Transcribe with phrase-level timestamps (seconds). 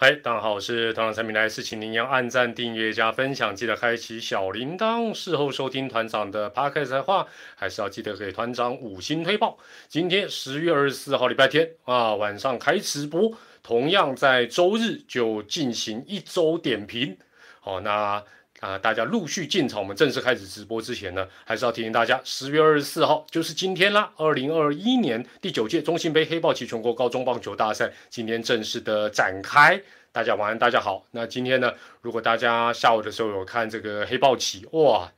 [0.00, 5.12] 嗨，大家好，我是团长陈明来，是请您要按赞、订阅加分享，记得开启小铃铛。
[5.12, 7.26] 事后收听团长的 podcast 话，
[7.56, 9.58] 还是要记得给团长五星推报。
[9.88, 17.18] 今天十月二十四号，礼拜天啊，晚上开直播，同样在周日就进行一周点评。
[17.58, 18.22] 好，那。
[18.60, 24.12] 啊，大家陆续进场，我们正式开始直播之前呢，还是要提醒大家，十月二十四号就是今天啦。
[24.16, 29.80] 二零二一年第九届中信杯黑豹旗全国高中棒球大赛今天正式的展开。
[30.10, 31.04] 大家晚安，大家好。
[31.12, 35.08] 那今天呢，如果大家下午的时候有看这个黑豹旗，哇，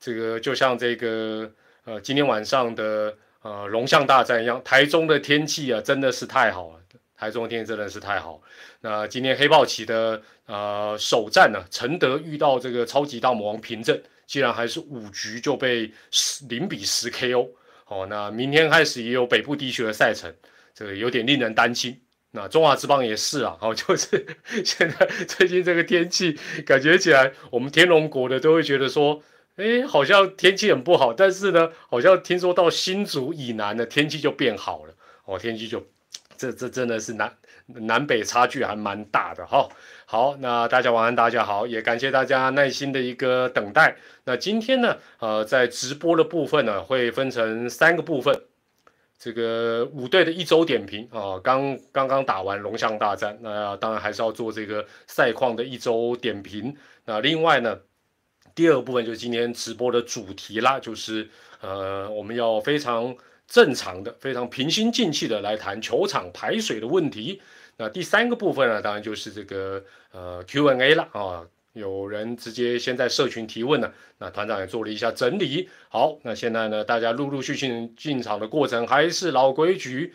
[0.00, 1.48] 这个就像这个
[1.84, 6.80] 呃今天晚上的呃龙象大战一样，台中的天气啊真的是太好了。
[7.24, 8.38] 台中天气真的是太好。
[8.82, 17.48] 那今天黑豹旗的呃首战呢，承德遇到这个超级大魔王平正，竟然还是五局就被十零比十 KO。
[17.86, 20.34] 哦，那明天开始也有北部地区的赛程，
[20.74, 21.98] 这个有点令人担心。
[22.30, 24.26] 那中华之邦也是啊，哦， 就是
[24.62, 29.22] 现在最近这个天气，感觉起来我们天龙国的都会觉得说，
[29.56, 31.14] 哎，好像天气很不好。
[31.14, 35.86] 但是呢，好像听说到新竹以南的天气就变好了，哦，天气就。
[36.36, 37.32] 这这真的是南
[37.66, 39.68] 南北差距还蛮大的哈。
[40.06, 43.96] 好，那大家晚安，大家好，也感谢大家耐心的一个等待。
[44.24, 48.38] 那今天呢，呃，在直播的部分呢，会分成三个部分。
[49.18, 56.76] 这个五队的一周点评啊，刚刚刚打完龙象大战，那当然还是要做这个赛况的一周点评。
[57.06, 57.78] 那另外呢，
[58.54, 63.16] 第二部分就是今天直播的主题啦，就是呃，我们要非常。
[63.46, 67.40] 正常的，非常平心静气的来谈球场排水的问题。
[67.76, 75.68] 那第三个部分呢，当然就是这个呃 Q&A 了啊，有人直接先在社群提问了，那团长也做了一下整理。
[75.88, 80.14] 好，那现在呢，大家陆陆续续进场的过程还是老规矩，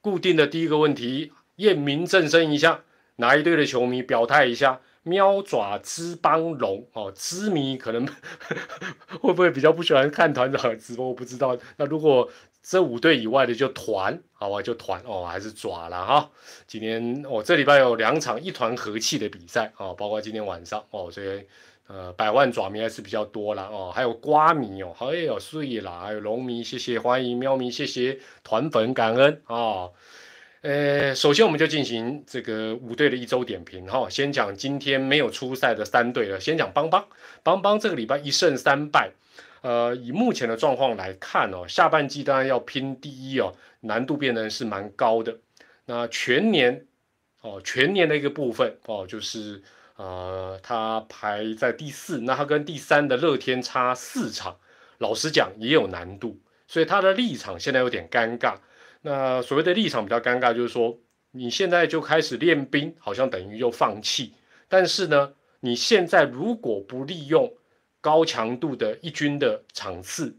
[0.00, 2.84] 固定的第一个问题，验明正身一下，
[3.16, 4.80] 哪一队的球迷表态一下。
[5.06, 8.06] 喵爪之邦龙哦，知迷可能
[9.20, 11.08] 会不会比较不喜欢看团长直播？
[11.08, 11.58] 我不知道。
[11.76, 12.26] 那如果
[12.66, 16.30] 这五队以外的就团，好吧，就团哦，还是爪了哈。
[16.66, 21.46] 今天哦，这礼拜有两场一团和气的比赛哦，包括今天晚上哦，所以
[21.86, 29.90] 呃，百万爪迷还是比较多了哦，还有瓜迷哦，还有碎啦，还有龙迷，谢谢欢迎喵迷，谢谢团粉感恩啊。
[30.62, 34.08] 呃，首先我们就进行这个五队的一周点评哈。
[34.08, 36.40] 先讲今天没有出赛的三队了。
[36.40, 37.06] 先讲邦邦，
[37.42, 39.12] 邦邦这个礼拜一胜三败。
[39.64, 45.34] 呃，以目前的状况来看哦，下半季当然要拼第一哦，难度变得是蛮高的。
[45.86, 46.86] 那全年
[47.40, 49.62] 哦，全年的一个部分哦，就是
[49.96, 54.54] 呃，他排在第四，那他跟第三的乐天差四场，
[54.98, 56.38] 老实讲也有难度，
[56.68, 58.56] 所以他的立场现在有点尴尬。
[59.00, 60.94] 那所谓的立场比较尴尬，就是说
[61.30, 64.34] 你现在就开始练兵，好像等于又放弃。
[64.68, 67.50] 但是呢，你现在如果不利用
[68.04, 70.36] 高强度的一军的场次，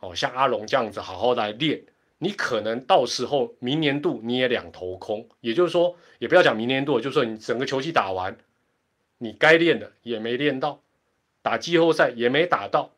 [0.00, 1.82] 哦，像阿龙这样子好好来练，
[2.18, 5.26] 你可能到时候明年度你也两头空。
[5.40, 8.36] 也就是说，也不要讲明年度，就是说你整个球季打完，
[9.16, 10.82] 你该练的也没练到，
[11.40, 12.92] 打季后赛也没打到，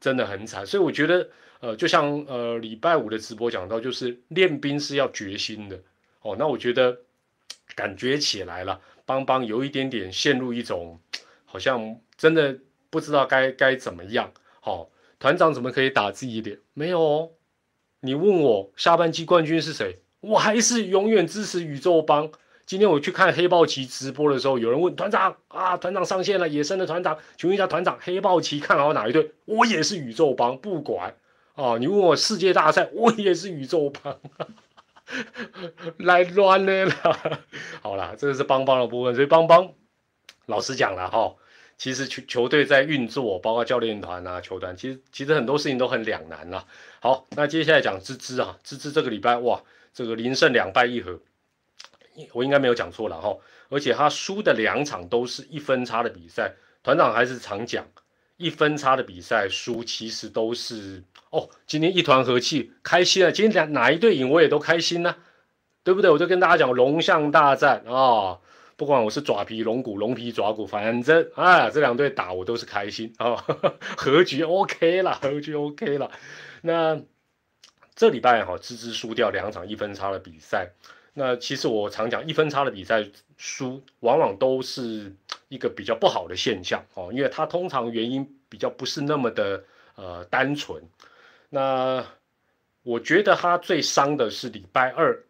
[0.00, 0.64] 真的很惨。
[0.66, 1.28] 所以我觉得。
[1.58, 5.82] 呃，就像呃礼拜五的直播讲到，就是练兵是要决心的
[6.20, 6.36] 哦。
[6.38, 6.98] 那我觉得
[7.74, 11.00] 感觉起来了，邦邦有一点点陷入一种
[11.46, 12.58] 好像真的
[12.96, 14.32] 不知道该该怎么样。
[14.60, 16.58] 好，团长怎么可以打自己脸？
[16.72, 17.30] 没有哦。
[18.00, 22.30] 你问我下半季冠军是谁，我还是永远支持宇宙帮。
[22.64, 29.32] 今天我去看黑豹旗直播的时候，有人问团长啊，团长上线了，野生的团长，请问一下团长，黑豹旗看好哪一队？
[29.44, 31.14] 我也是宇宙帮，不管。
[31.54, 34.18] 哦，你问我世界大赛，我也是宇宙帮，
[35.98, 37.40] 来乱了啦。
[37.82, 39.72] 好啦，这个是邦邦的部分，所以邦邦，
[40.46, 41.34] 老实讲了哈，
[41.78, 46.64] 其实球球队在运作，包括教练团啊、球团，其实其实很多事情都很两难啦。
[47.00, 51.20] 好，那接下来讲芝芝啊，芝芝这个礼拜哇，这个零胜两败一和，
[52.32, 53.36] 我应该没有讲错了哈，
[53.68, 57.86] 而且他输的两场都是一分差的比赛，团长还是常讲。
[58.38, 61.48] 一分差的比赛输，其实都是哦。
[61.66, 63.30] 今天一团和气，开心啊！
[63.30, 65.16] 今天哪哪一队赢，我也都开心呢，
[65.82, 66.10] 对不对？
[66.10, 68.38] 我就跟大家讲龙象大战啊，
[68.76, 73.36] 不管我是爪皮龙骨、龙皮爪骨，反正啊，这两队打我都是开心 啊。
[73.96, 76.10] 和局 OK 了，和局 OK 了。
[76.60, 77.00] 那
[77.94, 80.72] 这礼拜哈，芝芝输掉两场一分差的比赛。
[81.14, 83.08] 那其实我常讲，一分差的比赛
[83.38, 85.14] 输，往往都是
[85.48, 89.64] 一个比较不好的现象哦，因为它通常原因比较不是那么的
[89.94, 90.82] 呃单纯。
[91.48, 92.04] 那
[92.82, 95.24] 我觉得他最伤的是礼拜二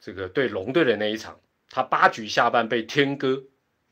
[0.00, 1.38] 这个对龙队的那一场，
[1.74, 3.42] 他八局下半被天哥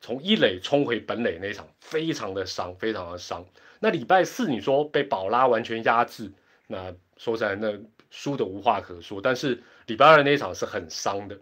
[0.01, 3.45] 从一垒冲回本垒那一场，非常的伤，非常的伤。
[3.81, 6.31] 那礼拜四你说被宝拉完全压制，
[6.69, 7.77] 那说起来那
[8.09, 9.21] 输的无话可说。
[9.21, 11.37] 但是礼拜二那一场是很伤的。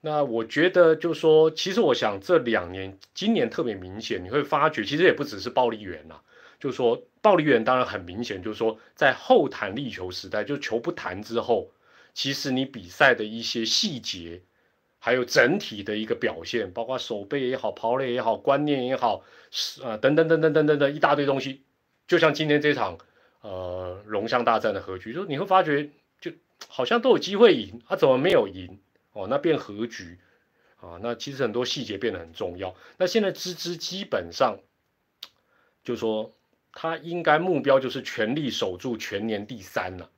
[0.00, 6.16] 那我觉得就说，其实我想这两年，今年特别明显，你会发觉其实也不只是暴力员呐，
[6.58, 11.70] 就说暴力员当然很明显，就是说在后弹力球时代，就球不弹之后，
[12.14, 14.42] 其实你比赛的一些细节。
[15.04, 21.62] 还有整体的一个表现，包括手背也好，跑垒也好，观念也好，是啊，等等等等等等等一大堆东西。
[22.08, 22.96] 就像今天这场
[23.42, 25.90] 呃龙象大战的和局，就你会发觉，
[26.22, 26.32] 就
[26.68, 28.80] 好像都有机会赢，啊，怎么没有赢？
[29.12, 30.18] 哦，那变和局
[30.80, 32.74] 啊，那其实很多细节变得很重要。
[32.96, 34.58] 那现在芝芝基本上
[35.82, 36.32] 就说
[36.72, 40.08] 他应该目标就是全力守住全年第三了，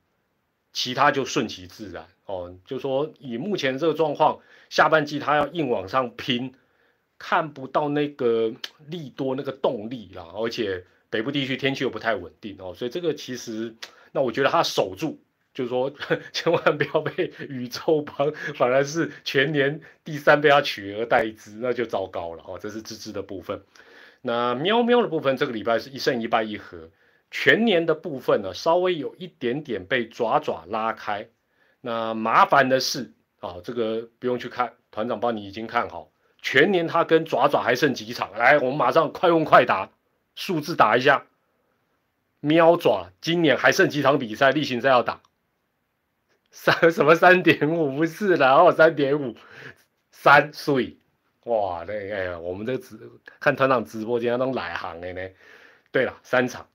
[0.77, 2.05] 其他就顺其自然。
[2.27, 4.39] 哦，就说以目前这个状况，
[4.69, 6.53] 下半季他要硬往上拼，
[7.17, 8.53] 看不到那个
[8.85, 10.27] 利多那个动力啦。
[10.35, 13.73] 而且北部地区天气又不太稳定哦，所以这个其实，
[14.11, 15.19] 那我觉得他守住，
[15.51, 15.91] 就是说
[16.31, 22.59] 千万不要被宇宙帮，反而是全年第三被他取而代之，那就糟糕了哦。
[22.61, 23.63] 这是芝芝的部分，
[24.21, 26.91] 那喵喵的部分，这个礼拜是一胜一败一和，
[27.29, 31.27] 全年的部分呢，稍微有一点点被爪爪拉开。
[31.81, 38.31] 那麻烦的是啊，这个不用去看，团长帮你已经看好，全年他跟爪爪还剩几场？
[38.33, 39.89] 来，我们马上快问快答，
[40.35, 41.25] 数字打一下。
[42.39, 44.51] 喵爪今年还剩几场比赛？
[44.51, 45.21] 例行赛要打
[46.51, 49.35] 三什么三点五不是然后三点五
[50.11, 50.97] 三岁，
[51.45, 52.97] 哇，那哎呀，我们这直
[53.39, 55.29] 看团长直播间都来行的呢。
[55.91, 56.67] 对了，三场，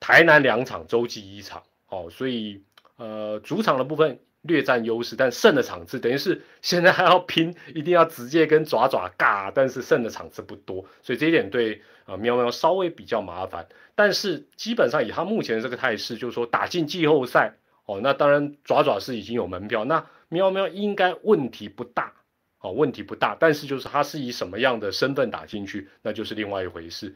[0.00, 2.62] 台南两场，洲际一场，哦，所以
[2.96, 4.18] 呃，主场的部分。
[4.42, 13.66] 略占优势，但胜的场次等于是现在还要拼，一定要直接跟爪爪尬，但是胜的场次不多，所以这一点对啊喵喵稍微比较麻烦。
[13.96, 22.12] 但是基本上以他目前的这个态势，就是说打进季后赛哦，那当然爪爪是已经有门票，那喵喵应该问题不大
[22.60, 23.36] 哦，问题不大。
[23.38, 27.14] 但是就是他是以什么样的身份打进去，那就是另外一回事。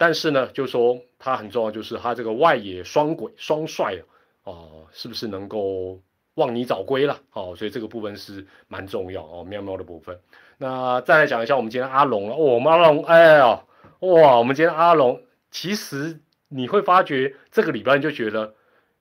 [0.00, 3.98] 但是呢，就说他很重要，就是他这个外野双轨双帅
[4.44, 6.00] 哦，是不是能够？
[6.34, 10.18] 望你早归了，哦，所以这个部分是蛮重要哦，喵喵的部分。
[10.56, 13.62] 那再来讲一下我们今天阿龙了，哦，我们阿龙，哎呀，
[13.98, 15.20] 哇，我们今天阿龙，
[15.50, 16.18] 其实
[16.48, 18.54] 你会发觉这个礼拜就觉得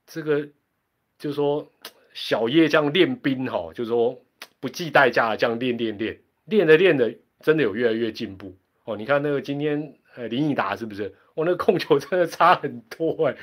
[0.05, 0.49] 这个，
[1.17, 1.65] 就是说
[2.13, 4.19] 小叶这样练兵哈，就是说
[4.59, 8.53] 不计代价这样练练练，练着练着真的有越来越进步
[8.83, 8.97] 哦。
[8.97, 11.15] 你看那个今天呃林毅达是不是？
[11.33, 13.35] 我那个控球真的差很多哎，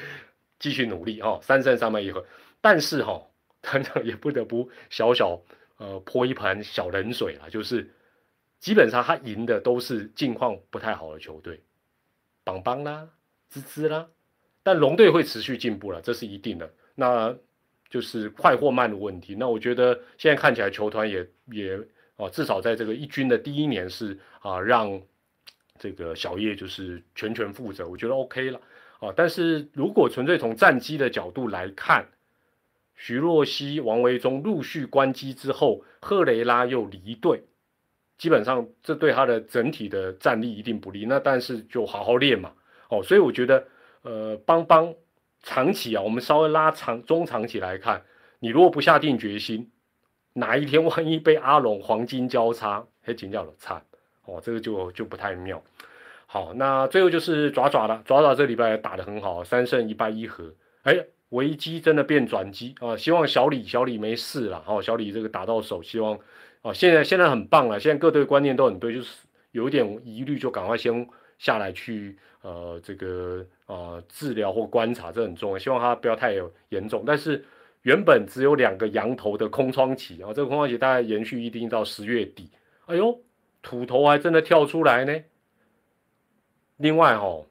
[0.59, 2.25] 继续努力哈，三胜三败一和，
[2.61, 3.23] 但是哈。
[3.63, 5.43] 团长也不得不小小
[5.79, 7.91] 呃泼一盆小冷水了，就是
[8.61, 11.61] 基本上他赢的都是境况不太好的球队，
[12.45, 13.09] 邦邦啦、
[13.49, 14.07] 滋滋啦，
[14.63, 16.73] 但龙队会持续进步了，这是一定的。
[16.95, 17.37] 那
[17.91, 19.35] 就是快或慢的问题。
[19.37, 21.77] 那我觉得现在看起来球团也也
[22.15, 25.03] 啊，至少在这个一军的第一年是啊，让
[25.79, 28.61] 这个小叶就是全权负责，我觉得 OK 了
[29.01, 29.13] 啊。
[29.17, 32.07] 但是如果纯粹从战机的角度来看，
[32.95, 37.45] 徐若曦、王维忠陆续关机之后，赫雷拉又离队，
[38.17, 41.05] 基本上这对他的整体的战力一定不利。
[41.05, 42.53] 那但是就好好练嘛，
[42.89, 43.67] 哦，所以我觉得，
[44.03, 44.95] 呃，邦邦
[45.43, 48.03] 长期啊，我们稍微拉长中长期来看，
[48.39, 49.71] 你如果不下定决心，
[50.33, 53.85] 哪一天万一被阿龙黄金交叉，还紧叫了惨，
[54.27, 55.63] 哦，这个就就不太妙。
[56.27, 60.53] 好，那最后就是爪爪了，爪爪这礼拜打得很好，三胜一败一和，
[60.83, 61.05] 哎。
[61.31, 62.97] 危机真的变转机啊！
[62.97, 66.17] 希望小李小李没事了哦，小李这个打到手，希望
[66.63, 71.07] 啊，现在现在很棒了，现在各队观念都很对，就是有一点疑虑就赶快先
[71.37, 77.03] 下来去呃这个呃治疗或观察，这很重要，希望他不要太有严重。
[77.05, 77.45] 但是
[77.83, 82.49] 原本只有两个羊头的空窗期然后，这个空窗期大概延续一定到十月底。
[82.87, 83.21] 哎呦，
[83.67, 85.21] 土头还真的跳出来呢。
[86.77, 87.43] 另外哈，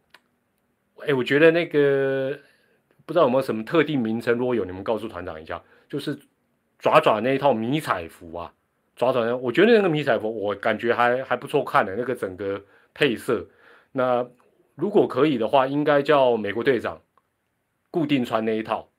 [1.05, 2.39] 哎，我觉得那个。
[3.07, 4.36] 不知道有没有什么特定名称？
[4.36, 5.62] 如果有，你们告诉团长一下。
[5.88, 6.17] 就是
[6.79, 8.51] 爪爪那一套迷彩服啊，
[8.95, 12.60] 爪爪那，我觉得那个迷彩服我感觉还还不错看的，那个整个
[12.95, 13.45] 配色。
[13.91, 14.27] 那
[14.74, 17.00] 如果可以的话，应该叫美国队长
[17.91, 18.89] 固定穿那一套，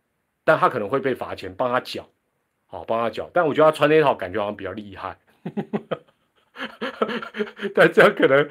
[0.45, 2.09] 但他可能会被罚钱，帮他缴，
[2.69, 3.29] 好帮他缴。
[3.35, 5.19] 但我觉得他穿那一套感觉好像比较厉害，
[7.75, 8.49] 但这样可能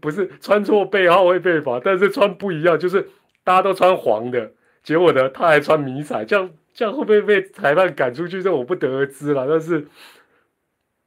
[0.00, 3.08] 不是穿错背号会被罚，但是穿不一样，就是
[3.42, 4.52] 大家都穿黄的。
[4.82, 8.42] 结果呢，他还穿迷彩，这样这样会不会被裁判赶出去？
[8.42, 9.46] 这我不得而知了。
[9.48, 9.86] 但是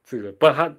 [0.04, 0.74] 这个不然他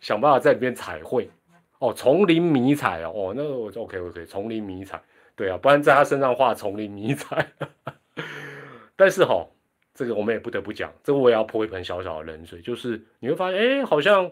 [0.00, 1.30] 想办法在里面彩绘
[1.78, 5.00] 哦，丛林迷彩哦，哦，那个我 OK OK，丛林迷彩，
[5.34, 7.48] 对啊，不然在他身上画丛林迷彩。
[8.94, 9.46] 但是哈，
[9.94, 14.30] 这个我们也不得不讲，这个我也要泼一盆小小的冷水，就是你会发现，哎，好像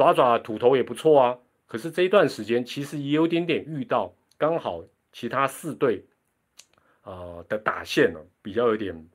[0.00, 6.04] 爪爪土头也不错啊，可是这一段时间其实也有点点遇到，刚好其他四队
[7.04, 9.08] 呃的打线呢比较有点。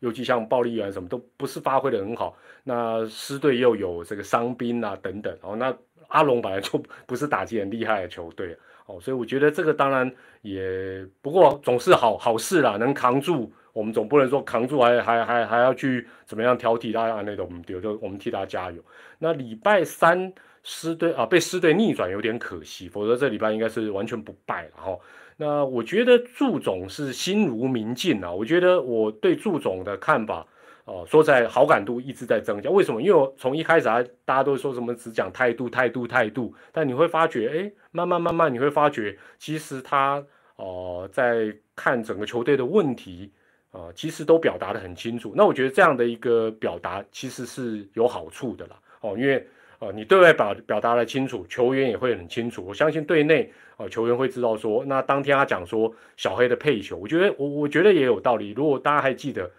[0.00, 5.74] 尤其像暴力员什么都不是发挥的很好，那师队又有这个伤兵啊等等，哦，那
[6.08, 18.82] 阿龙本来就不是打击很厉害的球队，哦，所以我觉得这个当然也不过总是好好事啦，能扛住，我们总不能说扛住还还还还要去怎么样挑剔他那种，比如就我们替他加油。
[19.18, 24.98] 那礼拜三师队啊被师队逆转有点可惜，否则这礼拜应该是完全不败了哈。
[25.36, 28.32] 那我觉得祝总是心如明镜啊！
[28.32, 30.46] 我觉得我对祝总的看法，
[30.86, 32.70] 哦，说在好感度一直在增加。
[32.70, 33.02] 为什么？
[33.02, 40.24] 因为我从一开始啊，大家都说什么只讲态度、态度、态度，但你会发觉，哎，慢慢慢慢你会发觉，其实他
[40.56, 43.30] 哦在看整个球队的问题，
[43.76, 45.34] 啊，其实都表达的很清楚。
[45.36, 49.46] 那我觉得这样的一个表达其实是有好处的啦，哦，因为。
[49.78, 52.64] 呃，你对外表表达的清楚，球员也会很清楚。
[52.64, 58.52] 我相信队内啊，球员会知道说，那当天他讲说小黑的配球，我觉得我我觉得也有道理。
[58.52, 59.50] 如果大家还记得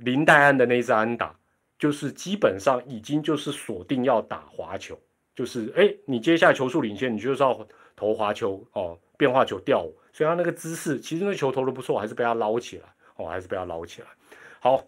[0.00, 1.32] 林黛安的那支安打，
[1.78, 4.98] 就是基本上已经就是锁定要打滑球，
[5.36, 9.86] 就是哎，你接下来球速领先，你就是要投滑球哦，变化球吊。
[10.12, 12.86] 所以他那个姿势，其实那球投的不错，还是被他捞起来
[13.20, 14.08] 哦，还是被他捞起来。
[14.58, 14.84] 好，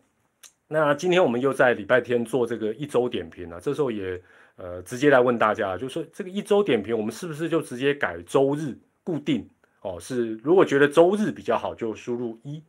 [0.69, 4.21] 那今天我们又在礼拜天做这个一周点评了，这时候也。
[4.57, 9.49] 呃，直接来问大家，就是这个一周点评，我们是不是就直接改周日固定？
[9.81, 12.63] 哦，是如果觉得周日比较好，就输入一。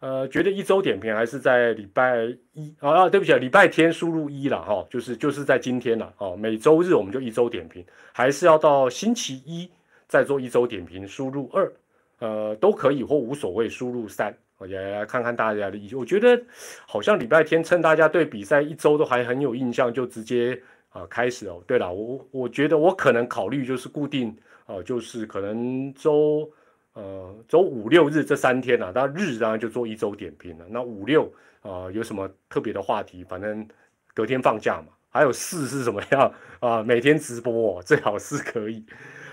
[0.00, 3.08] 呃，觉得一周点评还是在礼拜一啊？
[3.08, 6.36] 对不起，礼拜天输入一了哈，就是就是在今天了哦。
[6.36, 9.68] 每周日我们就一周点评，还是要到星期一
[10.06, 11.72] 再做一周点评，输入二，
[12.18, 14.36] 呃，都可以或无所谓，输入三。
[14.58, 15.98] 我也来看看大家的意见。
[15.98, 16.40] 我觉得
[16.86, 20.60] 好像礼拜天趁大家对比赛一周都还很有印象，就直接。
[20.90, 21.62] 啊，开始哦。
[21.66, 24.34] 对了，我我觉得我可能考虑就是固定，
[24.64, 26.50] 呃，就是可能周
[26.94, 30.64] 呃周五六日这三天呐，那日当然就做一周点评了。
[30.70, 33.68] 那五六啊有什么特别的话题，反正
[34.14, 34.94] 隔天放假嘛。
[35.10, 36.82] 还有四是什么样 啊？
[36.82, 38.82] 每天直播哦最好是可以。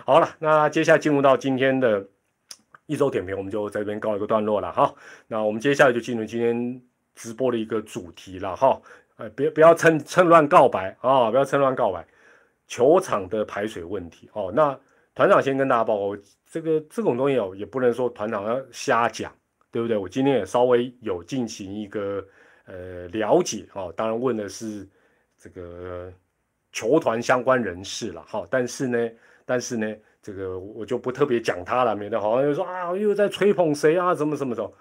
[0.04, 2.06] 好了，那接下来进入到今天的
[2.86, 4.94] 一周点评，我们就在这边告一个段落了哈。
[5.28, 6.82] 那我们接下来就进入今天
[7.16, 8.82] 直播的一个主题了哈。
[9.18, 11.30] 哎，别不要趁趁乱告白啊！
[11.30, 12.04] 不要趁乱告白，
[12.68, 14.52] 球场的排水问题哦。
[14.54, 14.78] 那
[15.14, 16.18] 团长先跟大家报告，
[16.50, 19.32] 这个这种东西哦，也不能说团长要瞎讲，
[19.72, 19.96] 对不对？
[19.96, 22.26] 我今天也稍微有进行一个
[22.66, 24.90] 呃了解哦，当然问的是
[25.38, 26.12] 这个
[26.72, 28.48] 球团相关人士了哈。
[28.50, 29.10] 但是呢，
[29.46, 34.74] 但是呢，这个我就不特别讲他了，免得好像又说啊又在吹捧谁啊，怎么怎么么。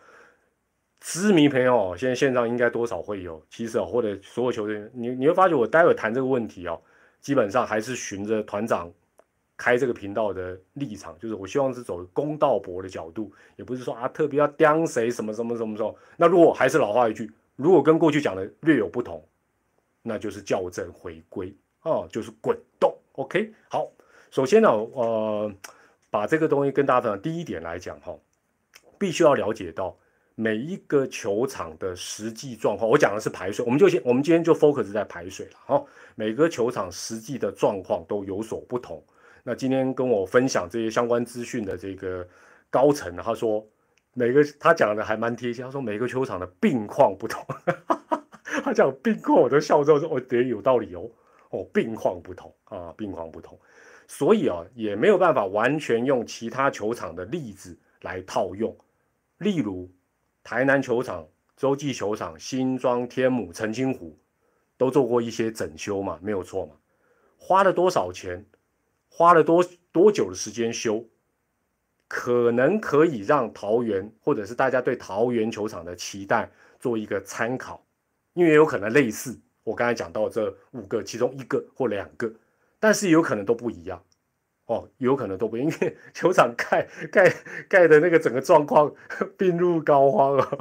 [1.01, 6.81] 知名朋友现在线上应该多少会有，其实哦，或者所有球队，你你会发觉我待会谈这个问题哦，
[7.21, 8.89] 基本上还是循着团长
[9.57, 15.99] 开这个频道的立场，就是我希望是走公道博的角度，也不是说啊特别要刁谁什么什么什么时候。
[16.17, 19.21] 那如果还是老话一句，如果跟过去讲的略有不同，
[20.03, 22.97] 那就是校正回归哦，就是滚动。
[23.13, 23.91] OK，好，
[24.33, 25.53] 首先呢，呃，
[26.09, 27.21] 把这个东西跟大家分享。
[27.21, 28.17] 第一点来讲哈，
[28.99, 29.95] 必须要了解到。
[30.35, 35.85] 每一个球场的实际状况，我讲的是排水，我们就先，我们今天就 focus 在排水了哈。
[36.15, 39.05] 每个球场实际的状况都有所不同。
[39.43, 42.27] 那今天跟我分享这些相关资讯的这个
[42.71, 43.63] 高层，他说
[44.15, 47.45] 每个他讲的还蛮贴切，他说每个球场的病况不同，
[48.65, 51.07] 他讲病况我都笑着说，我得有道理哦。
[51.51, 53.59] 哦，病况不同啊，病况不同，
[54.15, 58.77] 所以啊也没有办法完全用其他球场的例子来套用，
[59.39, 59.91] 例如。
[60.45, 61.25] 台南球场、
[61.57, 64.19] 洲际球场、新庄、天母、澄清湖，
[64.77, 66.73] 都做过一些整修嘛，没有错嘛。
[67.39, 68.45] 花了多少钱？
[69.09, 71.05] 花了多多久的时间修？
[72.09, 76.51] 可能可以让桃园或者是大家对桃园球场的期待
[76.81, 77.81] 做一个参考，
[78.35, 82.29] 因为有可能类似我刚才讲到这五个其中一个或两个，
[82.83, 84.03] 但是有可能都不一样。
[84.67, 87.33] 哦，有可能都不， 因为球场盖盖
[87.69, 88.93] 盖的那个整个状况
[89.39, 90.59] 病入膏肓啊。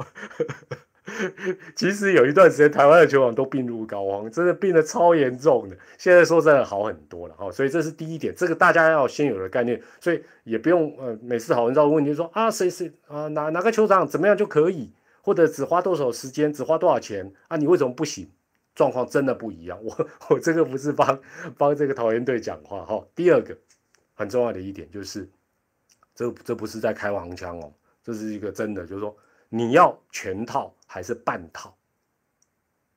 [1.74, 5.76] 其实有一段时间，台湾的球场都病入膏肓，真的病得超严重的。
[5.98, 9.80] 现在说真的好很多了哈，所以这是第一点，这个大家要先有的概念。
[10.00, 18.28] 所以也不用呃，每次讨论到问题说啊，谁谁啊哪哪个球场怎么样就可以，或者只花多少时间，只花多少钱啊，你为什么不行？
[18.74, 19.78] 状况真的不一样。
[19.82, 21.20] 我 我这个不是帮
[21.56, 23.06] 帮这个桃园队讲话哈。
[23.14, 23.56] 第二个
[24.14, 25.28] 很重要的一点就是，
[26.14, 29.16] 这这不是在开黄腔哦，这是一个真的，就是说
[29.48, 31.76] 你要全套还是半套？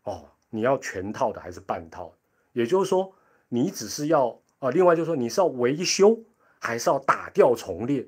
[0.03, 2.13] 哦，你要全套的还是半套？
[2.53, 3.13] 也就是说，
[3.50, 6.17] 你只是要啊，另外就是说你是要维修
[6.60, 8.08] 还是要打掉重练？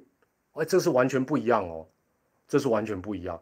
[0.54, 1.88] 哎，这是完全不一样哦，
[2.48, 3.42] 这是完全不一样。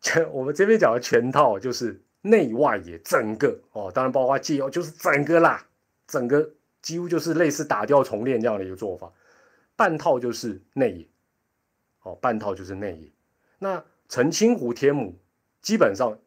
[0.00, 5.66] 全我们这边讲的全套就是内外也整个哦，当然包括借哦，就是整个啦，
[6.06, 6.50] 整个
[6.82, 9.12] 几乎就是类似打掉重练这样的一个做法。
[9.76, 11.08] 半套就是内野，
[12.02, 13.12] 哦，半套就是内野。
[13.58, 15.14] 那澄清湖天母
[15.60, 16.18] 基本上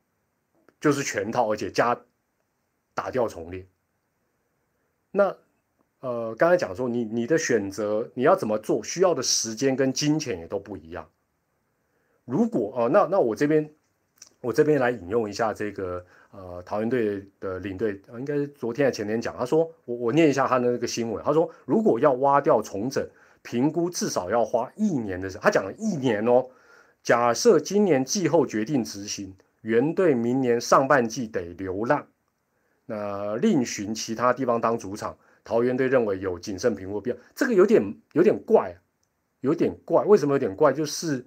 [0.80, 2.00] 就是全套，而且加
[2.94, 3.68] 打掉重练。
[5.12, 5.36] 那
[6.02, 11.10] 呃，刚才讲说你你的选择你要怎么做，需要的时间跟金钱也都不一样。
[12.26, 13.74] 如果哦，那那我这边，
[14.42, 23.06] 我这边来引用一下这个呃桃园队的领队，应该是昨天还前天讲，他说我我念一下他的那个新闻，他说如果要挖掉重整，
[23.42, 26.46] 评估至少要花一年的时，他讲了一年哦。
[27.04, 32.08] 假设今年季后决定执行，原队明年上半季得流浪，
[32.86, 38.74] 那另寻其他地方当主场，桃园队认为有谨慎评估必要，这个有点有点怪，
[39.42, 40.72] 有点怪，为什么有点怪？
[40.72, 41.26] 就是。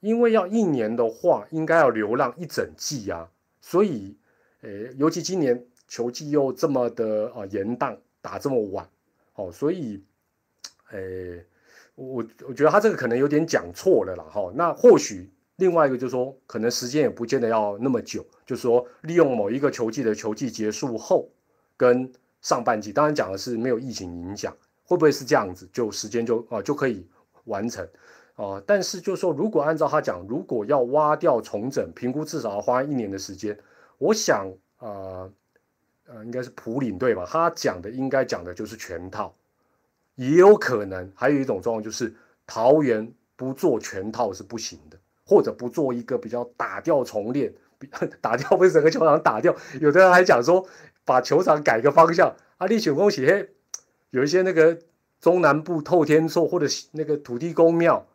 [0.00, 3.28] 因为要一年的话，应该要流浪一整季啊，
[3.60, 4.16] 所以，
[4.60, 8.88] 呃，尤其今年球季又这么的啊延宕，打这么晚，
[9.34, 10.04] 哦，所以，
[10.90, 10.98] 呃，
[11.94, 21.28] 我我觉得他这个可能有点讲错了啦，哈，那或许另外一个就是说，可能时间也不见得要那么久，就是说利用某一个球季的球季结束后，
[21.76, 22.12] 跟
[22.42, 27.06] 上半季，当然讲的是没有疫情影响，会不会是这样子，就时间就啊就可以
[27.44, 27.88] 完成。
[28.36, 33.58] 哦，但是就说，如果按照他讲，如果要挖掉重整，评估至少要花一年的时间。
[33.96, 35.32] 我想，呃，
[36.06, 39.34] 呃，应该是普领队吧，他讲的应该讲的就是全套，
[40.16, 42.14] 也有可能还有一种状况就是
[42.46, 47.50] 桃园不做全套是不行的，或者不做一个比较打掉重练，
[48.20, 50.62] 打掉不是整个球场打掉，有的人还讲说
[51.06, 52.36] 把球场改个方向。
[52.58, 53.48] 啊，立雪恭喜嘿，
[54.10, 54.78] 有一些那个
[55.22, 58.06] 中南部透天厝或者那个土地公庙。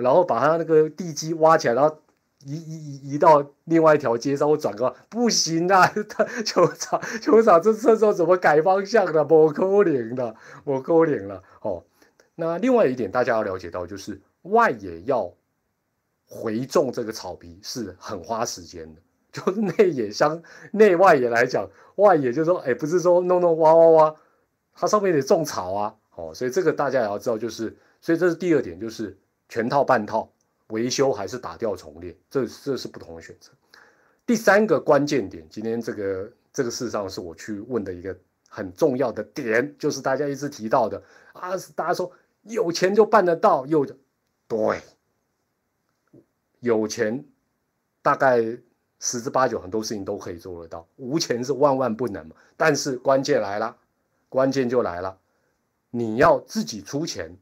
[0.00, 1.96] 然后把他那个地基挖起来，然后
[2.44, 5.86] 移移移移到另外一条街上，我转个不行啊！
[6.08, 9.24] 他球场球场这这时候怎么改方向的？
[9.24, 11.82] 我勾零的，我勾零了哦。
[12.34, 15.32] 那另外一点，大家要了解到，就是外野要
[16.26, 19.00] 回种这个草皮是很花时间的。
[19.32, 24.14] 就是 内野相内外野来讲，外野就是说，哎，不是说弄弄挖挖挖，
[24.74, 25.94] 它上面得种草啊。
[26.16, 29.16] 哦，所以这个大家也要知道，就是所以这是第二点，就是。
[29.48, 30.30] 全套半套
[30.68, 33.50] 维修还是打掉重练，这这是不同的选择。
[34.26, 38.16] 第三个关键点，今天这个这个事上是我去问的一个
[38.48, 41.02] 很重要的点，就是大家一直提到的
[41.34, 42.10] 啊，大家说
[42.42, 43.86] 有钱就办得到，有
[44.48, 44.80] 对，
[46.60, 47.22] 有钱
[48.00, 48.40] 大概
[48.98, 52.34] 十之八九很多事情都可以做得到，无钱是万万不能嘛。
[52.56, 53.76] 但是关键来了，
[54.30, 55.18] 关键就来了，
[55.90, 57.36] 你要自己出钱。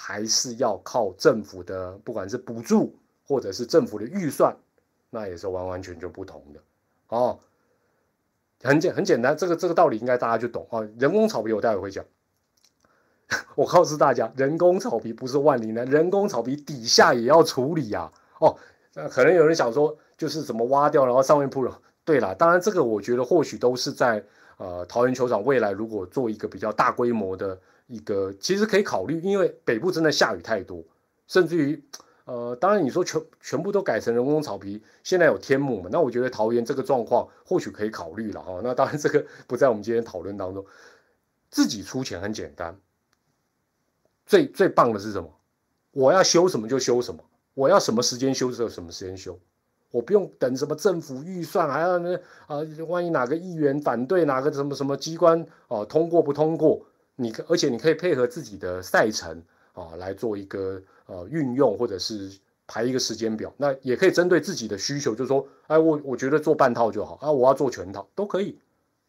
[0.00, 2.94] 还是要靠政府的，不管是补助
[3.26, 4.56] 或者是政府的预算，
[5.10, 6.60] 那也是完完全全不同的
[7.08, 7.40] 哦。
[8.62, 10.86] 很简很简单，这个这个道理应该大家就懂啊。
[11.00, 12.04] 人工草皮我待会会讲，
[13.56, 18.12] 我告诉大家，人工草皮不是万灵的，人工草皮底下也要处理啊。
[18.38, 18.56] 哦，
[18.94, 21.76] 那可能有人想说，就是怎么挖掉，然后上面铺了。
[22.04, 24.24] 对了，当然这个我觉得或许都是在
[24.58, 27.58] 呃桃园球场未来如果做一个比较大规模的。
[27.88, 30.84] 一个其实可以考虑，因为北部真的下雨太多，
[31.26, 31.82] 甚至于，
[32.26, 35.88] 呃，当然你说全全部都改成人工草皮，现在有天幕嘛？
[35.90, 38.60] 那我觉得桃园这个状况或许可以考虑了哈。
[38.62, 40.64] 那当然这个不在我们今天讨论当中，
[41.50, 42.78] 自己出钱很简单，
[44.26, 45.34] 最最棒的是什么？
[45.92, 47.24] 我要修什么就修什么，
[47.54, 49.40] 我要什么时间修就什么时间修，
[49.90, 56.84] 我不用等什么政府预算，还要呢啊，万一哪个议员反对，哪个什么什么机关哦通过不通过？
[57.20, 62.30] 你而且你可以配合自己的赛程啊来做一个呃运用，或者是
[62.68, 63.52] 排一个时间表。
[63.56, 68.56] 那也可以针对自己的需求，就是说，哎，我我觉得做半套就好啊，我要做全套都可以。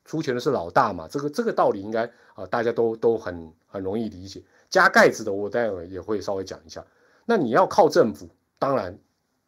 [0.05, 4.41] 出钱的是老大嘛，这个这个道理应该啊大家都都很很容易理解。
[4.67, 6.83] 加盖子的我待会也会稍微讲一下。
[7.25, 8.97] 那你要靠政府，当然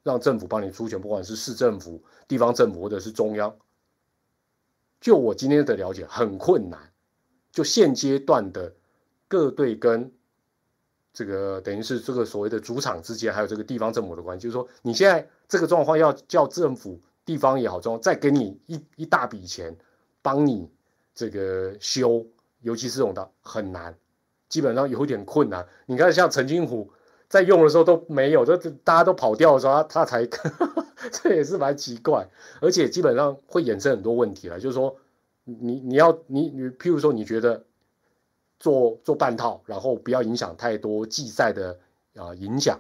[0.04, 3.56] 让政府帮你出钱，不管是市政府、地方政府或者是中央。
[5.00, 6.91] 就我今天的了解，很困难。
[7.52, 8.74] 就现阶段的
[9.28, 10.12] 各队跟
[11.14, 19.76] 这个等于是这个所谓的主场之间，还有这个地方政府的关系，就是说你现在这个状况要叫政府地方也好，中再给你一一大笔钱，
[20.22, 20.70] 帮你
[21.14, 22.26] 这个修，
[22.62, 23.94] 尤其是这种的很难，
[24.48, 25.68] 基本上有点困难。
[25.86, 26.90] 你看像陈金虎
[27.28, 30.26] 在用的时候都没有，这大家都跑掉的时候，他他才，
[31.12, 32.26] 这也是蛮奇怪，
[32.62, 34.96] 而且基本上会衍生很多问题了，就是说
[35.60, 37.66] 你你要你你譬如说你觉得
[38.60, 41.80] 做做半套，然后不要影响太多季赛的
[42.16, 42.80] 啊影响。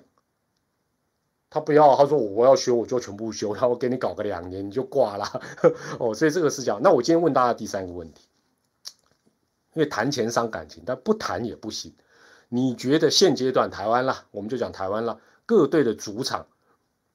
[1.53, 5.41] 他不要，他说我要修，我就全部修，然后给你搞个两年你就挂了，
[5.99, 6.81] 哦，所以这个是讲。
[6.81, 8.25] 那我今天问大家第三个问题，
[9.73, 11.93] 因为谈钱伤感情，但不谈也不行。
[12.47, 16.47] 你觉得现阶段台湾啦，我们就讲台湾啦，各队的主场，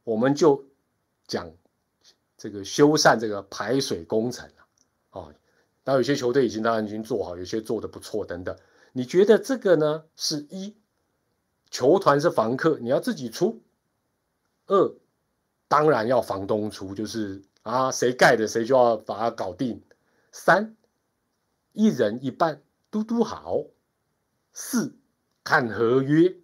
[0.05, 0.67] 我们就
[1.27, 1.51] 讲
[2.37, 4.67] 这个修缮这个排水工程了，
[5.13, 5.33] 哦，
[5.87, 8.59] 那有些球队已经当然已经做好，有些做的不错等等。
[8.93, 10.03] 你觉得这个呢？
[10.17, 10.75] 是一
[11.71, 13.63] 球团是房客，你要自己出。
[14.67, 14.97] 二，
[15.69, 19.81] 当然要房东出，就是啊，谁盖的谁就要把它搞定。
[20.33, 20.75] 三，
[21.73, 23.63] 一人一半，嘟嘟好。
[24.53, 24.97] 四，
[25.45, 26.35] 看合约，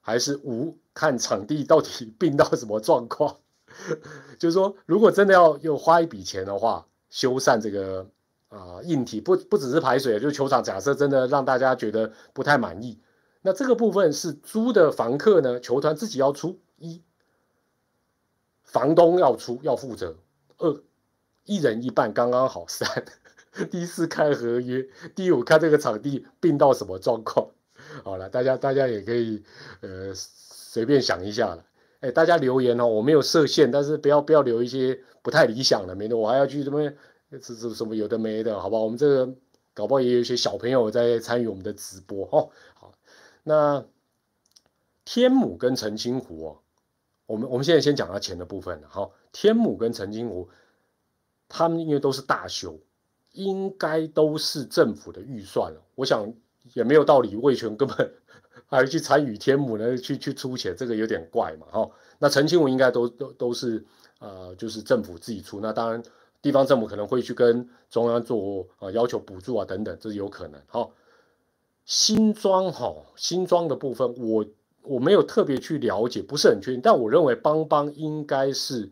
[0.00, 3.40] 还是五，看场地到底 病到什么状况。
[4.38, 8.08] 就是说，如果真的要又花一笔钱的话，修缮这个
[8.52, 13.00] 啊硬体，不不只是排水，就是球场，假设真的让大家觉得不太满意，
[13.40, 17.02] 那这个部分是租的房客呢，球团自己要出一。
[18.64, 20.16] 房东要出要负责，
[20.56, 20.82] 二
[21.44, 22.64] 一人一半刚刚好。
[22.66, 23.04] 三
[23.70, 27.50] 第四看合约，第五看这个场地病到什么状况。
[28.02, 29.42] 好了，大家大家也可以
[29.82, 31.62] 呃随便想一下了。
[32.00, 36.90] 哎，大家留言哦，我没有设限，但是不要不要留一些不太理想的，免得我还要去什么
[37.38, 38.78] 这这什么有的没的，好吧？
[38.78, 39.34] 我们这个
[39.74, 42.50] 搞不好也有一些小朋友在参与我们的直播哦。
[42.74, 42.92] 好，
[43.42, 43.84] 那
[45.04, 46.58] 天母跟澄清湖哦。
[47.26, 49.10] 我们我们现在先讲到钱的部分了哈。
[49.32, 50.50] 天母跟澄清湖，
[51.48, 52.78] 他们因为都是大修，
[53.32, 55.80] 应该都是政府的预算了。
[55.94, 56.34] 我想
[56.74, 58.12] 也没有道理，魏权根本
[58.66, 61.90] 还去参与天母呢，去去出钱，这个有点怪嘛哈。
[62.18, 63.82] 那澄清湖应该都都都是
[64.18, 65.58] 呃，就是政府自己出。
[65.60, 66.02] 那当然
[66.42, 70.90] 地方政府可能会去跟中央做啊要求补助啊等等，这是有可能哈。
[71.86, 74.44] 新庄哈，新庄的部分我。
[74.84, 78.90] 我没有特别去了解，不是很确定，但我认为邦邦应该是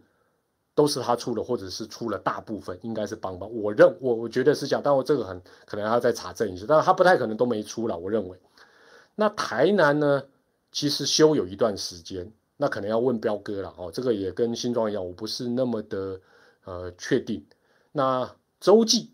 [0.73, 3.53] 都是他出的，或者是出了大部分，应该是邦邦。
[3.53, 7.99] 我认我我觉得是这样，但我这个很可能还要再查证一下，但是他不太可能都没出了。
[7.99, 8.39] 我认为，
[9.17, 10.23] 那台南呢，
[10.71, 13.91] 其实修有一段时间，那可能要问彪哥了哦。
[13.93, 16.21] 这个也跟新庄一样，我不是那么的
[16.71, 17.47] 呃确定。
[17.93, 19.13] 那洲际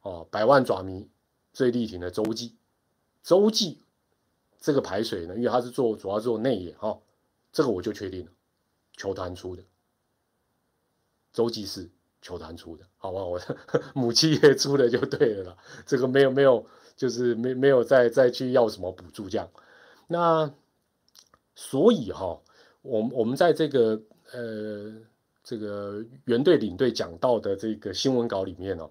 [0.00, 1.08] 哦，百万爪迷
[1.52, 2.54] 最力挺的洲际，
[3.22, 3.78] 洲际。
[4.64, 6.96] 这个排水呢，因为它是做主要做内野哈，
[7.52, 8.30] 这个我就确定了，
[8.96, 9.64] 球团出的，
[11.32, 13.40] 周记是球团出的，好吧，我
[13.92, 19.50] 母企业出的就对了啦，这个没有没有，就是没没有再再去要什么补助这样，
[20.06, 20.54] 那
[21.56, 22.40] 所以哈，
[22.82, 24.00] 我们我们在这个
[24.32, 24.94] 呃
[25.42, 28.90] 这个原队领队讲到的这个新闻稿里面哦，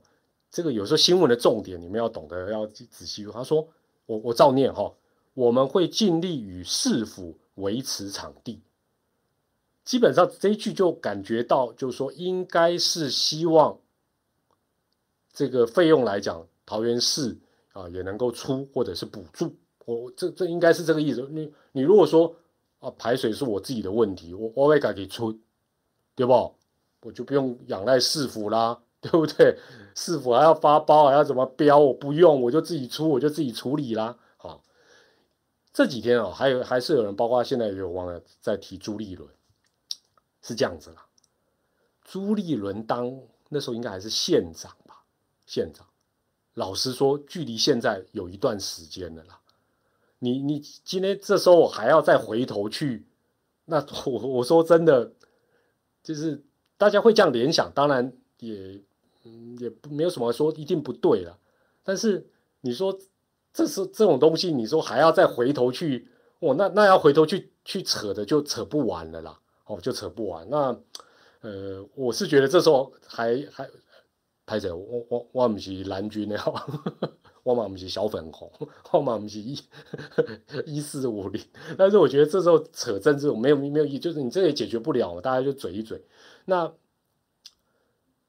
[0.49, 3.67] 这个有时候新闻的重点你们要懂得要仔细，他说
[4.05, 4.93] 我我照念哈。
[5.33, 8.59] 我们会尽力与市府维持场地。
[9.85, 13.79] 基本上这一句就感觉到，就是说应该是希望
[15.31, 17.37] 这个费用来讲，桃园市
[17.71, 19.55] 啊也能够出或者是补助。
[19.85, 21.25] 我这这应该是这个意思。
[21.31, 22.35] 你你如果说
[22.79, 25.39] 啊排水是我自己的问题，我我会给出，
[26.15, 26.55] 对不？
[27.01, 29.57] 我就不用仰赖市府啦，对不对？
[29.95, 31.79] 市府还要发包，还要怎么标？
[31.79, 34.17] 我不用，我就自己出，我就自己处理啦。
[34.37, 34.63] 好
[35.73, 39.27] 这几天啊，还有还是有人，包括现在也有忘了在提朱立伦，
[40.41, 41.05] 是这样子啦。
[42.03, 43.19] 朱立伦当
[43.49, 45.03] 那时候应该还是县长吧？
[45.47, 45.87] 县长，
[46.53, 49.39] 老实说，距离现在有一段时间了啦。
[50.19, 53.07] 你你今天这时候我还要再回头去，
[53.65, 55.11] 那我我说真的，
[56.03, 56.43] 就是
[56.77, 58.81] 大家会这样联想，当然也
[59.23, 61.37] 嗯也没有什么说一定不对了，
[61.83, 62.27] 但是
[62.61, 62.99] 你说。
[63.53, 66.07] 这是这种东西，你说还要再回头去，
[66.39, 70.49] 哦，那那要回头去去扯的就扯不完了啦，哦，就扯不完。
[70.49, 70.79] 那，
[71.41, 73.69] 呃，我是觉得这时候还还，
[74.45, 76.65] 拍着，我我我不是蓝军的哈，
[77.43, 78.51] 我嘛不是小粉红，
[78.91, 79.57] 我嘛不是一
[80.65, 81.43] 一四五零。
[81.77, 86.03] 但是我觉得这时候扯政治没有没有意义，就是你这也解决不了，大家就嘴一嘴。
[86.45, 86.71] 那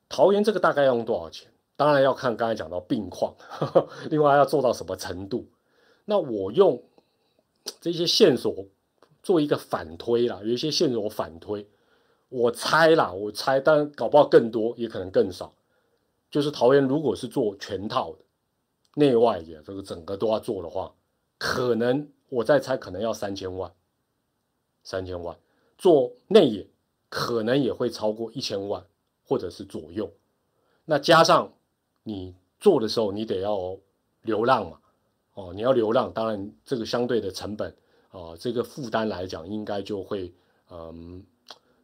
[0.09, 1.51] 桃园这个大概要用多少钱？
[1.75, 3.35] 当然要看刚才讲到病况，
[4.11, 5.48] 另外要做到什么程度。
[6.05, 6.83] 那我用
[7.81, 8.66] 这些线索
[9.22, 11.66] 做一个反推啦，有一些线索反推，
[12.29, 15.55] 我猜啦，我猜，但搞不好更多，也可能更少。
[16.31, 18.18] 就是桃园如果是做全套的，
[18.94, 20.92] 内外也这个整个都要做的话，
[21.38, 23.72] 可能我在猜，可能要三千万，
[24.83, 25.37] 三千万
[25.78, 26.66] 做内野，
[27.09, 28.85] 可能也会超过一千万
[29.24, 30.11] 或者是左右。
[30.85, 31.52] 那加上
[32.02, 33.76] 你做的时候，你得要
[34.22, 34.78] 流浪嘛，
[35.35, 37.74] 哦，你要流浪，当然这个相对的成本
[38.11, 40.33] 啊，这个负担来讲，应该就会
[40.70, 41.24] 嗯。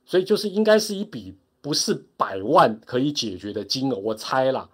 [0.04, 4.66] 所以就是应该是一笔不是百万可以解决的金额，我猜啦。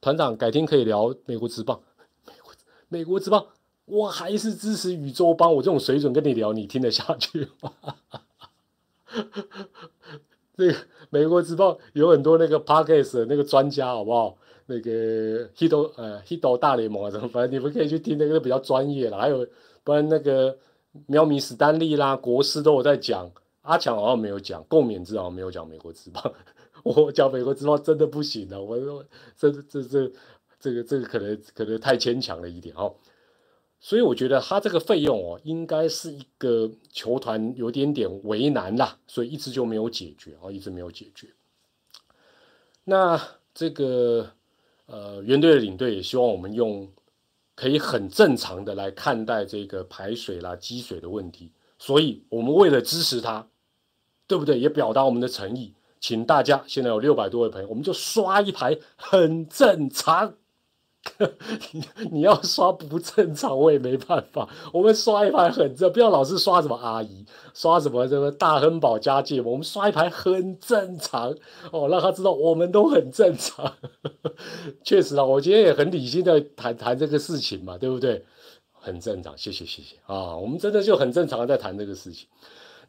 [0.00, 1.80] 团长改天可以聊美国职棒，
[2.26, 2.52] 美 国
[2.88, 3.46] 美国职棒，
[3.84, 7.72] 我还是支持宇宙帮，我这种水准跟你聊，你听得下去吗？
[10.56, 10.74] 这个
[11.10, 14.36] 美国职棒有很多那个 Parkes 那个专家，好不好？
[14.66, 19.16] 那个 Hito 呃 Hito 大联盟啊，什么反正你们可以去听那个比较专业了。
[19.16, 19.46] 还有
[19.82, 20.58] 不然那个
[21.06, 23.30] 喵米史丹利啦，国师都有在讲。
[23.62, 26.22] 阿强好像没有讲，共勉之好像没有讲美国之棒，
[26.82, 29.04] 我讲美国之棒真的不行了，我说
[29.36, 30.12] 这这这
[30.60, 32.94] 这个这个可能可能太牵强了一点哦，
[33.80, 41.28] 所以我觉得他这个费用哦，应该是一个球团有点点为难啦，所以一直就没有解决哦，一直没有解决。
[42.84, 43.20] 那
[43.52, 44.30] 这个
[44.86, 46.90] 呃，原队的领队也希望我们用
[47.54, 53.48] 可以很正常的来看待这个排水啦、积水的问题，所以我们为了支持他。
[54.28, 54.60] 对不对？
[54.60, 60.34] 也表达我们的诚意，请大家现在有六百多位朋友，我们就刷一排，很正常。
[62.10, 64.46] 你要刷不正常，我也没办法。
[64.72, 71.34] 我们刷一排很正，不要老是刷什么阿姨，刷什么什么大亨宝家界，我们刷一排很正常
[71.72, 73.72] 哦，让他知道我们都很正常。
[74.84, 78.24] 确实啊，我今天也很理性的谈谈这个事情嘛，对不对？
[78.72, 82.28] 很正常，谢谢谢谢啊，我们真的就很正常的在谈这个事情。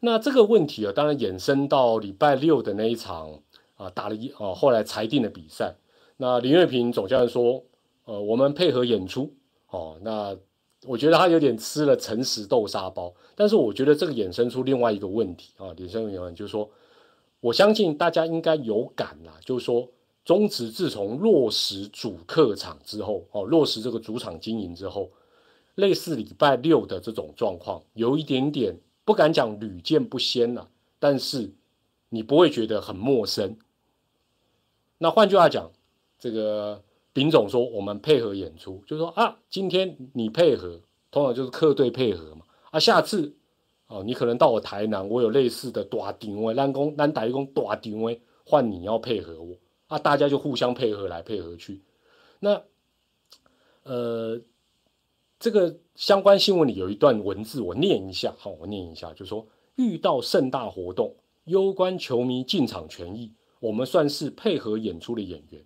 [0.02, 3.38] 那这个问题啊，当然衍生到礼拜六的那一场
[3.76, 5.74] 啊，打了一啊，后来裁定的比赛。
[6.16, 7.62] 那林月平总教练说，
[8.06, 9.30] 呃，我们配合演出
[9.68, 9.98] 哦。
[10.00, 10.34] 那
[10.86, 13.12] 我觉得他有点吃了诚实豆沙包。
[13.34, 16.70] 但是我觉得这个衍生出另外一个问题啊，李生员就是说，
[17.40, 19.86] 我相信大家应该有感啦，就是说，
[20.24, 25.10] 中职自从落实主客场之后，哦，落实这个主场经营之后，
[25.74, 28.74] 类似礼拜六的这种状况，有一点点。
[29.10, 30.70] 不敢讲屡见不鲜了，
[31.00, 31.52] 但是
[32.10, 33.58] 你不会觉得很陌生。
[34.98, 35.72] 那换句话讲，
[36.16, 42.42] 这个丙总说我们配合演出，就说啊，今天你配合，通常就是客队配合嘛。
[42.70, 43.34] 啊，下次
[43.88, 49.56] 哦，你可能到我台南，我有类似的大定位，南工南打一工大定位，换你要配合我
[49.88, 51.82] 啊，大家就互相配合来配合去。
[52.38, 52.62] 那
[53.82, 54.40] 呃。
[55.40, 58.34] 这个相关新闻里有一段文字，我念一下。
[58.38, 65.64] 好，我念一下，就说遇到盛大活动，攸关球迷进场权益，我们算是配合演出的演员，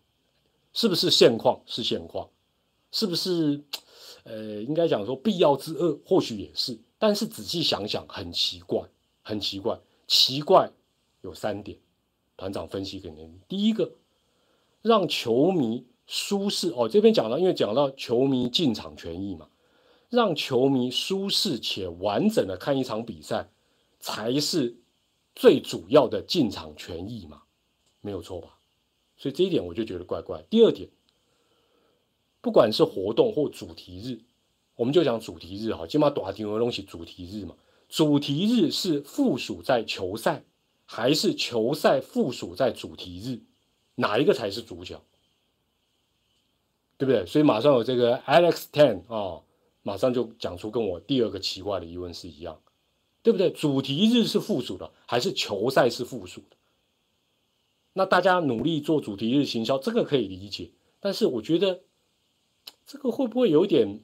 [0.73, 1.61] 是不是现况？
[1.67, 2.31] 是现况，
[2.93, 3.61] 是不是？
[4.23, 6.79] 呃，应该讲说必要之恶，或许也是。
[6.97, 8.81] 但是仔细想想，很奇怪，
[9.23, 10.71] 很奇怪，奇怪
[11.21, 11.77] 有三点，
[12.37, 13.39] 团长分析给您。
[13.49, 13.91] 第一个，
[14.81, 19.49] 让球迷舒适哦，这边讲到，因为讲到球迷进场权益嘛。
[20.15, 23.51] 让球迷舒适且完整的看一场比赛，
[24.01, 24.77] 才是
[25.35, 27.43] 最主要的进场权益嘛，
[28.01, 28.57] 没有错吧？
[29.17, 30.43] 所以这一点我就觉得怪怪。
[30.49, 30.89] 第二点，
[32.41, 34.21] 不管是活动或主题日，
[34.75, 37.55] 我们就讲主题日哈，起码短题的东西主题日嘛。
[37.89, 40.45] 主题日是附属在球赛，
[40.85, 43.43] 还是球赛附属在主题日？
[43.95, 45.01] 哪一个才是主角？
[46.99, 47.25] 对不对？
[47.25, 49.44] 所以马上有这个 Alex Ten 啊。
[49.85, 52.59] 马上就讲出跟我第二个奇怪的疑问是一样，
[53.23, 53.51] 对不对？
[53.51, 56.57] 主题日是附属的，还是球赛是附属的？
[57.93, 60.71] 那大家努力做主题日行销，这个可以理解。
[61.01, 61.83] 但是我觉得
[62.87, 64.01] 这个会不会有点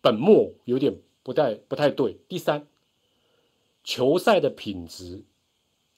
[0.00, 2.16] 本末，有点不太不太对？
[2.26, 2.66] 第三，
[3.84, 5.24] 球赛的品质、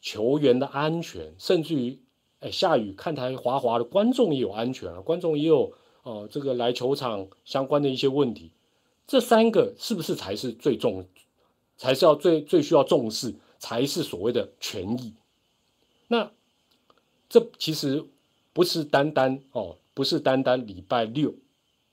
[0.00, 2.00] 球员的安全，甚至于
[2.40, 8.50] 哎下雨看台滑滑的观众也有安全啊，观众也有哦这个来球场相关的一些问题。
[9.06, 11.06] 这三个是不是才是最重，
[11.76, 15.14] 才是要最最需要重视，才是所谓的权益？
[16.08, 16.30] 那
[17.28, 18.04] 这其实
[18.52, 21.34] 不是单单哦，不是单单礼拜六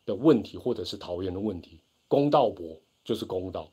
[0.06, 1.80] 的问题，或者是桃园的问题。
[2.08, 3.72] 公道博就是公道，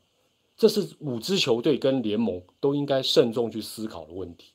[0.55, 4.51] 这是五支球队跟联盟都应该慎重去思考的问题。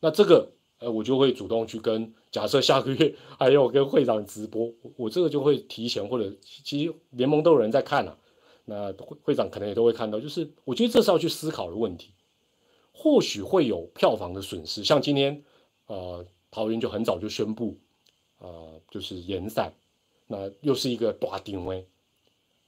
[0.00, 8.16] 那这个，呃，我就会主动去跟，假设下个月还有跟会长直播，我这个就会提前，或者其实联盟都有人在看了。
[8.64, 12.12] 那会会长可能也都会看到，就是我觉得这是要去思考的问题。
[12.96, 14.84] 或许会有票房的损失。
[14.84, 15.42] 像今天，
[15.86, 17.76] 呃，桃园就很早就宣布，
[18.38, 19.72] 呃，就是延赛，
[20.28, 21.88] 那又是一个大定位，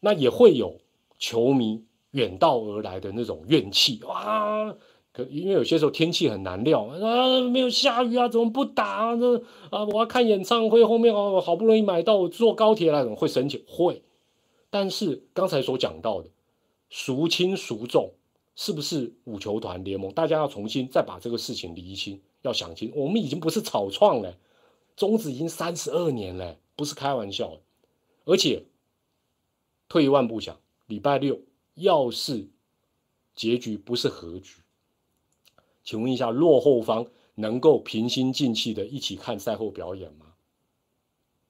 [0.00, 0.78] 那也会有
[1.16, 4.74] 球迷远道而来的那种怨气啊。
[5.12, 9.16] 可因为有些时候天气很难料啊，没有下雨啊，怎么不打啊？
[9.16, 9.38] 这
[9.70, 13.64] 啊，我要看演唱会，后面哦，好不容易买到，坐高铁来，怎么会生气？
[13.68, 14.02] 会。
[14.70, 16.28] 但是刚才所讲到的
[16.90, 18.12] 孰轻孰重，
[18.54, 20.12] 是不是五球团联盟？
[20.12, 22.92] 大家要重新再把这个事情理清，要想清。
[22.94, 24.36] 我们已经不是草创了，
[24.96, 27.60] 中止已经三十二年了，不是开玩笑。
[28.24, 28.64] 而且
[29.88, 31.40] 退一万步讲，礼拜六
[31.74, 32.48] 要是
[33.34, 34.56] 结局不是和局，
[35.84, 40.26] 请问一下，落后方能够平心静气的一起看赛后表演吗？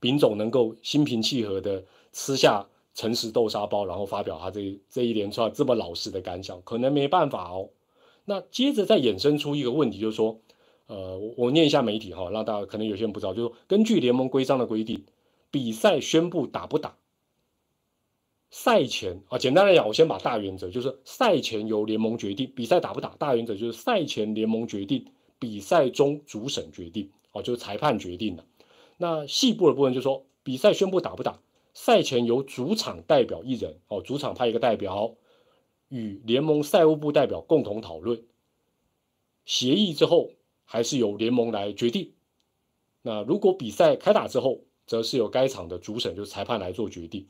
[0.01, 2.69] 丙总能够心平气和的吃下？
[2.97, 7.69] 诚实豆沙包，然后发表他这这一连串这么老实的感想，可能没办法哦。
[8.25, 10.41] 那接着再衍生出一个问题，就是说，
[10.87, 15.05] 呃，我念一下媒体哈，让大家可能有些人不知道，就是，根据联盟规章的规定，
[15.51, 16.97] 比赛宣布打不打，
[18.51, 25.05] 赛前啊，简单来讲，我先把大原则，就是赛前由联盟决定，比赛打不打，大原则就是赛前联盟决定，
[25.39, 28.45] 比赛中主审决定，哦，就是裁判决定的。
[28.97, 31.39] 那细部的部分就是说，比赛宣布打不打。
[31.77, 35.15] 赛前由主场代表一人，哦，主场派一个代表，
[35.91, 38.25] 与联盟赛务部代表共同讨论
[39.45, 40.31] 协议之后，
[40.65, 42.13] 还是由联盟来决定。
[43.03, 47.29] 那如果比赛开打之后，则是由该场的主审，就是裁判来做决定。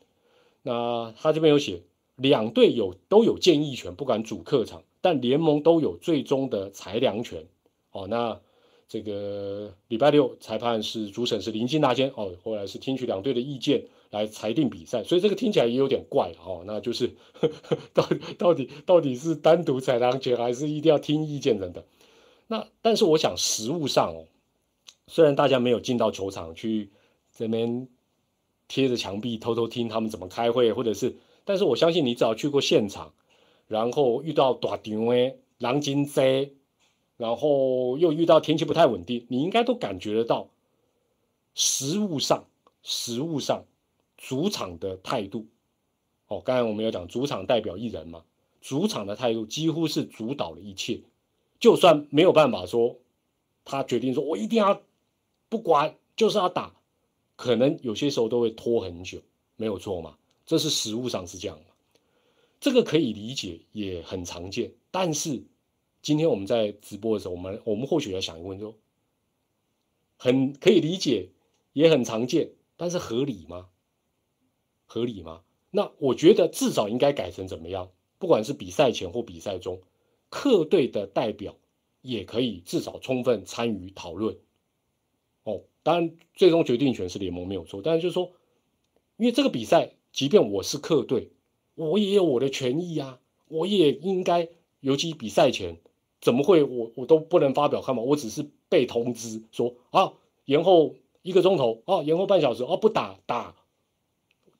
[0.62, 1.82] 那他这边有写，
[2.14, 7.48] 两队有都有建议权，不管主客场，但联盟都有最终的裁量权。
[7.90, 8.40] 哦，那
[8.86, 13.88] 这个礼拜六裁判是主审是林金大仙，哦，后来是听取两队的意见。
[14.10, 16.62] 来裁定比赛，所以这个听起来也有点怪哦。
[16.66, 17.14] 那就是
[17.92, 21.84] 到到底到底是单独裁量权，还是一定要听意见等等？
[22.46, 24.24] 那但是我想实物上哦，
[25.08, 26.90] 虽然大家没有进到球场去
[27.36, 27.88] 这边
[28.68, 33.12] 贴着墙壁偷偷听他们怎么开会，或者是，但是我相信你只要去过现场，
[33.66, 36.54] 然后遇到大场的狼金贼，
[37.16, 40.48] 然后又遇到天气不太稳定，你应该都感觉得到
[41.54, 42.46] 实物上
[42.82, 43.64] 实物上。
[44.26, 45.46] 主场的态度，
[46.26, 48.24] 哦，刚才我们有讲主场代表一人嘛，
[48.60, 51.00] 主场的态度几乎是主导了一切，
[51.60, 52.98] 就算没有办法说，
[53.64, 54.82] 他决定说我一定要
[55.48, 56.74] 不管就是要打，
[57.36, 59.22] 可能有些时候都会拖很久，
[59.54, 61.66] 没有错嘛，这是实物上是这样嘛，
[62.58, 65.40] 这个可以理解也很常见，但是
[66.02, 68.74] 今天我们在直播的时候，我们我们或许要想一个问题，说
[70.16, 71.28] 很可以理解，
[71.74, 73.68] 也很常见，但是合理吗？
[74.86, 75.42] 合理吗？
[75.70, 77.90] 那我觉得至少应该改成怎么样？
[78.18, 79.82] 不管是比赛前或比赛中，
[80.30, 81.54] 客队的代表
[82.00, 84.38] 也可以至少充分参与讨论。
[85.44, 88.32] 哦，当然最终决定权是联盟没有错，但是就是说，
[89.18, 91.30] 因为这个比赛，即便我是客队，
[91.74, 94.48] 我也有我的权益啊，我也应该，
[94.80, 95.76] 尤其比赛前，
[96.22, 98.00] 怎么会我我都不能发表看法？
[98.00, 100.14] 我只是被通知说啊，
[100.46, 103.54] 延后一个钟头，啊，延后半小时，哦，不打打。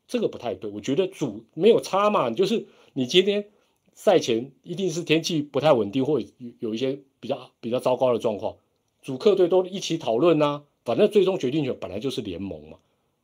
[0.08, 3.50] 这个不太对，我觉得主没有差嘛，就是你今天
[3.92, 6.26] 赛前一定是天气不太稳定，或有
[6.60, 8.56] 有一些比较比较糟糕的状况，
[9.02, 12.78] 主客队都一起讨论呐，反正最终决定权本来就是联盟嘛，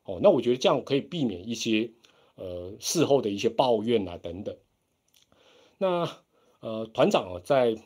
[0.05, 1.91] 哦，那我觉得这样可以避免一些
[2.35, 4.57] 呃事后的一些抱怨啊等等。
[5.79, 6.19] 那
[6.61, 7.77] 呃团长啊，在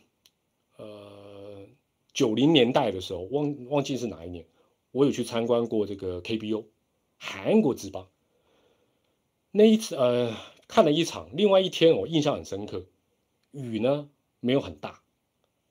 [0.76, 1.66] 呃
[2.14, 4.46] 九零年代的时候，忘忘记是哪一年，
[4.92, 6.64] 我有去参观过这个 KBO
[7.18, 8.08] 韩国之邦。
[9.56, 10.36] 那一次，呃，
[10.68, 11.30] 看了一场。
[11.32, 12.84] 另外一天，我印象很深刻，
[13.52, 15.00] 雨呢没有很大，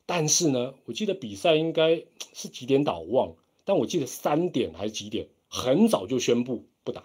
[0.08, 7.04] 但是呢，我记得比赛应该是几点打我忘了，但我记得三点还是几点，很早就宣布不打。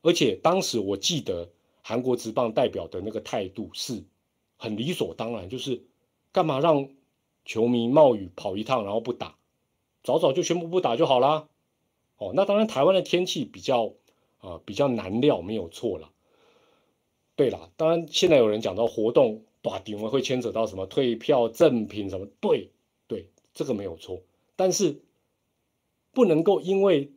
[0.00, 1.50] 而且当时我记得
[1.82, 4.02] 韩国职棒代表的那个态度是
[4.56, 5.84] 很理所当然，就是
[6.32, 6.88] 干嘛让
[7.44, 9.36] 球迷冒雨跑一趟，然后不打，
[10.02, 11.50] 早早就宣布不打就好啦。
[12.16, 13.92] 哦，那当然台湾的天气比较。
[14.42, 16.10] 啊，比较难料，没有错了。
[17.34, 22.70] 对了，当然现在有人讲到活动短定会牵扯到什么退票赠品什么，对
[23.06, 24.20] 对，这个没有错。
[24.56, 25.00] 但是
[26.12, 27.12] 不能够因为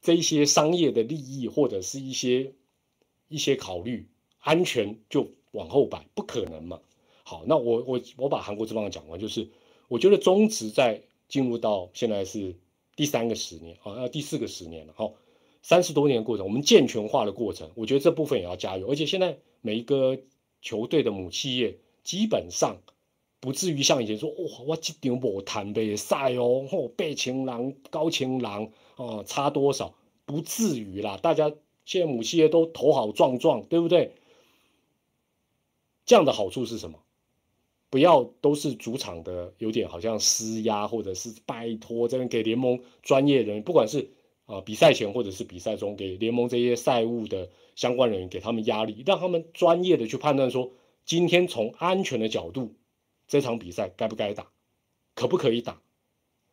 [0.00, 2.52] 这一些商业的利益或者是一些
[3.28, 4.06] 一些考虑
[4.38, 6.80] 安全就往后摆，不可能嘛。
[7.24, 9.48] 好，那我我我把韩国这方讲完，就是
[9.88, 12.54] 我觉得中职在进入到现在是
[12.94, 15.10] 第三个十年啊，要第四个十年了哈。
[15.62, 18.88] 三十多年过程，我们健全化的过程，我觉得这部分也要加油。
[18.88, 20.18] 而且现在每一个
[20.62, 22.78] 球队的母企业基本上
[23.40, 24.36] 不至于像以前说哇，
[24.66, 29.94] 我这场无谈杯赛哦，吼八千人、九千人哦，差多少？
[30.24, 31.16] 不至于啦。
[31.16, 31.52] 大家
[31.84, 34.12] 现在母企业都头好壮壮，对不对？
[36.04, 36.98] 这样的好处是什么？
[37.90, 44.10] 不要都是主场的，有点好像施压，或者是拜托这边给联盟专业人，不管是
[44.48, 50.72] 啊比赛前或者是比赛中，给联盟这些赛务的相关人员给他们压力，让他们专业的去判断说，
[51.04, 52.74] 今天从安全的角度，
[53.28, 54.48] 这场比赛该不该打，
[55.14, 55.80] 可不可以打，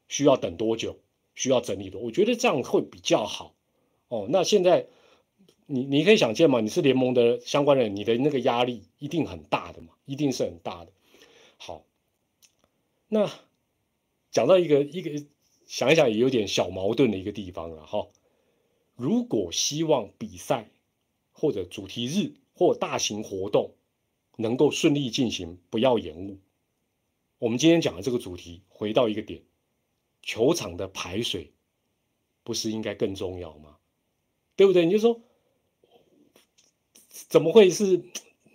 [0.08, 1.00] 需要等多久，
[1.34, 3.56] 需要整理多，我觉得这样会比较好
[4.10, 4.28] 哦。
[4.30, 4.88] 那现在。
[5.68, 10.92] 你你可以想见嘛，你是联盟的相关人，你的那个压力一定很大的嘛，一定是很大的。
[11.58, 11.84] 好，
[13.08, 13.28] 那
[14.30, 15.26] 讲到一个一个
[15.66, 18.08] 想一想也有点小矛盾的一个地方了哈。
[18.96, 20.70] 如果希望比赛
[21.32, 23.74] 或者主题日或大型活动
[24.38, 26.38] 能够顺利进行，不要延误，
[27.40, 29.42] 我们今天讲的这个主题回到一个点，
[30.22, 31.52] 球场的排水
[32.44, 33.78] 不是应该更重要吗？
[34.56, 34.86] 对不对？
[34.86, 35.22] 你就说。
[37.30, 38.04] 怎么会是？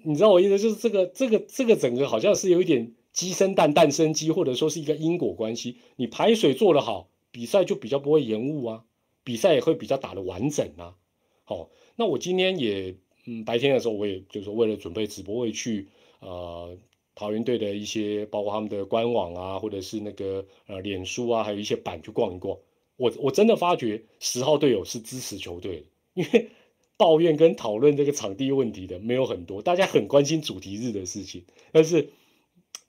[0.02, 5.78] 你知道我意思就是这个这个这个整个好像是有一点鸡生蛋蛋生鸡，或者说是一个因果关系。
[5.96, 8.84] 你排水做得好，比赛就比较不会延误啊，
[9.24, 10.96] 比赛也会比较打得完整啊。
[11.44, 12.96] 好，那我今天也
[13.26, 15.88] 嗯白天的时候，我也就是为了准备直播，会去
[16.20, 16.76] 呃
[17.14, 22.56] 桃园队的一些包括他们的官网啊，或者是那个呃脸书啊，还有一些版去逛一逛。
[22.96, 26.50] 我我真的发觉十号队友是支持球队的，因为。
[26.96, 32.10] 抱怨跟讨论这个场地问题的没有很多，大家很关心主题日的事情，但是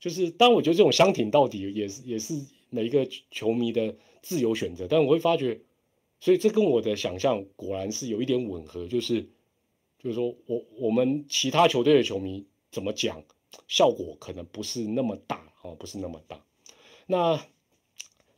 [0.02, 2.34] 就是当我觉得这种相挺到底也是也是
[2.70, 5.62] 每一个球迷的自由选择，但我会发觉，
[6.20, 9.22] 所以这跟我的想象果然是有一点吻合，就是
[9.98, 13.24] 就是说我我们其他球队的球迷怎么讲，
[13.70, 16.44] 效果可能不是那么大哦，不是那么大，
[17.06, 17.40] 那。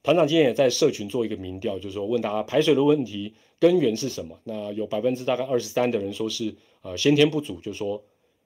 [0.05, 4.37] 团长今天也在社群做一个民调，就是说问大家排水的问题根源是什么？
[4.43, 8.03] 那有百分之大概二十三的人说是呃先天不足，就是说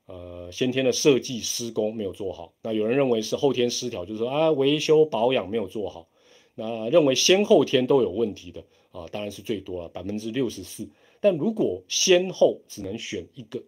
[0.08, 2.53] 呃先天的设计施工没有做好。
[2.62, 6.10] 那有人认为是后天失调，就是说啊维修保养没有做好。
[6.55, 10.89] 那认为先后天都有问题的啊，当然是最多了，百分之六十四。
[11.20, 13.64] 但如果先后只能选一个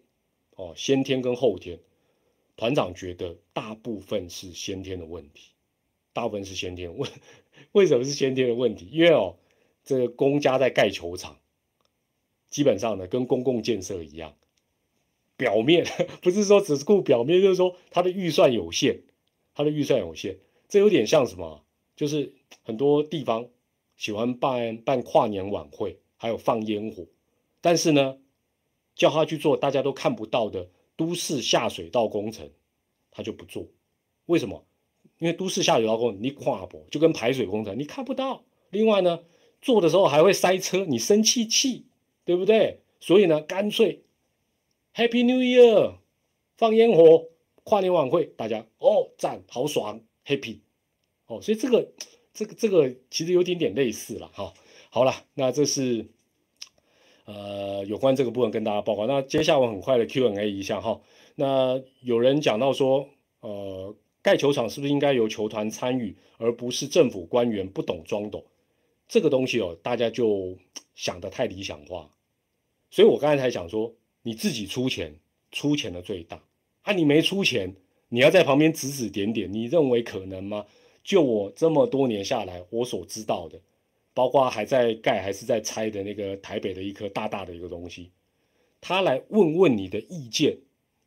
[0.56, 1.80] 哦，先天跟后天，
[2.56, 5.52] 团长觉得大部分是先天的问题，
[6.14, 7.10] 大部分是先天问。
[7.74, 8.88] 为什么是先天的问题？
[8.92, 9.36] 因为哦，
[9.84, 11.38] 这个公家在盖球场，
[12.50, 14.36] 基本上呢跟公共建设一样，
[15.40, 15.88] 表面
[16.22, 19.00] 不是说只顾表面，就是说他的预算有限，
[19.56, 20.36] 他的预算有限，
[20.68, 21.64] 这有点像什么？
[21.96, 22.34] 就是
[22.64, 23.48] 很多地方
[23.96, 27.06] 喜欢办办跨年晚会，还有放烟火，
[27.62, 28.18] 但是呢，
[28.96, 32.50] 叫他去做大家都看不到的都市下水道工程，
[33.10, 33.66] 他就不做，
[34.26, 34.66] 为什么？
[35.20, 38.44] 因为都市下水道工程你跨不就跟排水工程你看不到。
[38.72, 39.22] 另外呢，
[39.62, 41.86] 做的时候还会塞车，你生气气，
[42.26, 42.82] 对不对？
[43.02, 44.04] 所以呢，干脆
[45.00, 45.96] Happy New Year，
[46.58, 47.30] 放烟火，
[47.64, 50.60] 跨年晚会，大家哦赞，好爽，Happy，
[51.28, 51.90] 哦，所以这个
[52.34, 54.54] 这个这个其实有点点类似了哈。
[54.90, 56.06] 好了，那这是
[57.24, 59.08] 呃有关这个部分跟大家报告。
[59.08, 61.00] 那接下来我很快的 Q&A 一下哈。
[61.36, 63.08] 那有人讲到说
[63.40, 63.96] 呃。
[64.22, 68.44] 盖球场是不是应该由球团参与，而不是政府官员不懂装懂？
[69.08, 70.58] 这个东西哦，大家就
[70.94, 72.10] 想的太理想化。
[72.92, 73.94] 所以我刚才才想说，
[74.24, 75.16] 你自己出钱，
[75.52, 76.42] 出钱的最大
[76.82, 76.94] 啊！
[76.94, 77.76] 你没出钱，
[78.10, 80.66] 你要在旁边指指点点，你认为可能吗？
[81.04, 83.60] 就我这么多年下来，我所知道的，
[84.14, 88.12] 包括还在盖还是在拆的那个台北的一颗大大的一个东西，
[88.82, 90.58] 他来问问你的意见，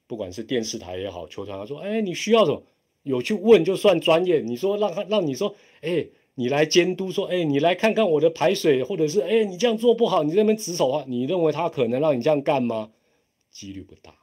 [0.07, 2.63] 不管是电视台也好，球团他说，哎，你需要什么？
[3.03, 4.41] 有去问就算专业。
[4.41, 6.07] 你说让他让你说，哎，
[6.37, 12.93] 你来监督说，哎，你来看看我的排水，或者是哎，你这样做不好，你这边指手画，你认为他可能让你这样干吗？
[13.53, 14.17] 几率不大，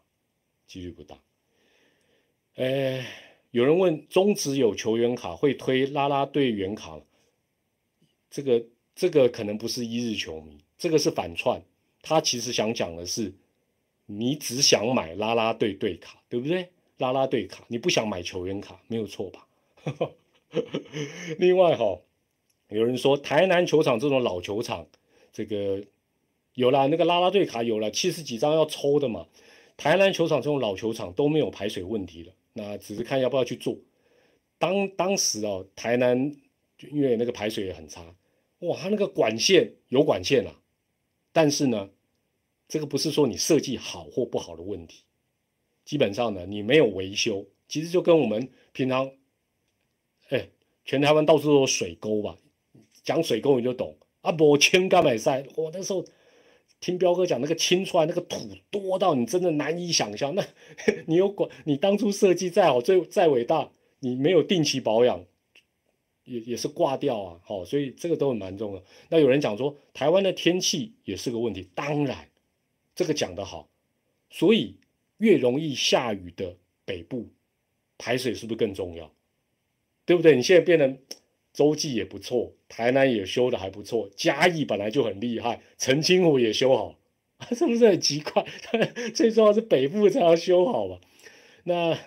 [0.67, 1.17] 几率不大。
[2.55, 3.05] 哎，
[3.51, 6.99] 有人问中职有球员卡会推拉拉队员卡，
[8.29, 11.61] 这个这个可能不是一日球迷，这个是反串。
[12.01, 13.33] 他其实想讲的是，
[14.07, 16.71] 你只想买拉拉队队卡，对不对？
[16.97, 19.47] 拉拉队卡，你不想买球员卡，没有错吧？
[21.37, 22.01] 另外哈，
[22.67, 24.85] 有人说台南球场这种老球场，
[25.31, 25.81] 这个
[26.59, 29.25] 有了那个拉拉队卡，有了七十几张要抽的嘛。
[29.77, 33.77] 台南球场这种老球场都没有排水问题了，那只是看要不要去做。
[34.57, 36.35] 当当时哦，台南
[36.91, 38.13] 因为那个排水也很差，
[38.59, 40.59] 哇，它那个管线有管线啊，
[41.31, 41.91] 但是呢，
[42.67, 45.05] 这个不是说你设计好或不好的问题。
[45.85, 49.09] 基本上呢，你没有维修，其实就跟我们平常
[50.27, 50.49] 哎，
[50.83, 52.37] 全台湾到处都有水沟吧？
[53.01, 53.95] 讲水沟你就懂。
[54.19, 56.03] 啊，不清干买赛，我那时候
[56.81, 60.33] 听彪哥讲，那个清出来那个土多到你真的难以想象。
[60.35, 60.45] 那
[61.07, 63.69] 你有管，你当初设计再好、最再伟大，
[63.99, 65.25] 你没有定期保养，
[66.23, 67.39] 也也是挂掉啊。
[67.43, 68.83] 好，所以这个都很蛮重要。
[69.09, 71.67] 那有人讲说，台湾的天气也是个问题。
[71.75, 72.29] 当然，
[72.95, 73.69] 这个讲得好。
[74.29, 74.77] 所以
[75.17, 76.55] 越容易下雨的
[76.85, 77.27] 北部，
[77.97, 79.11] 排水是不是更重要？
[80.05, 80.35] 对不对？
[80.35, 80.97] 你现在变得。
[81.53, 86.99] 洲际也不错，台南也修的还不错，嘉义本来就很厉害，澄清湖也修好，
[87.51, 88.45] 是不是很奇怪？
[89.13, 90.99] 最重要是北部才要修好吧。
[91.63, 91.97] 那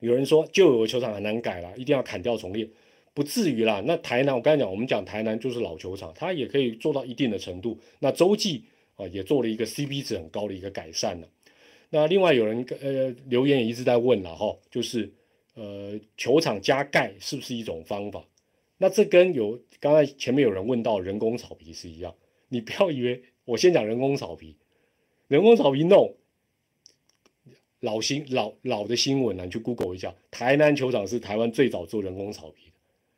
[0.00, 2.68] 有人说旧有的球场很难改了，一定要砍掉重练，
[3.12, 3.82] 不至于啦。
[3.86, 7.78] 那台南我刚才讲，我们讲台南就是老球场，它也可以做到一定的程度。
[8.00, 8.64] 那洲际
[8.96, 11.28] 啊也做了一个 CP 值很高的一个改善了。
[11.90, 15.12] 那另外有人呃留言也一直在问了哈，就是
[15.54, 18.24] 呃球场加盖是不是一种方法？
[18.84, 22.14] 那这跟有刚才前面有人问到人工草皮是一样，
[22.50, 24.58] 你不要以为我先讲人工草皮，
[25.26, 26.14] 人工草皮弄
[27.80, 32.72] 老新老老的新闻啊，你去 Google 一下，台南球场是台湾最早做人工草皮的，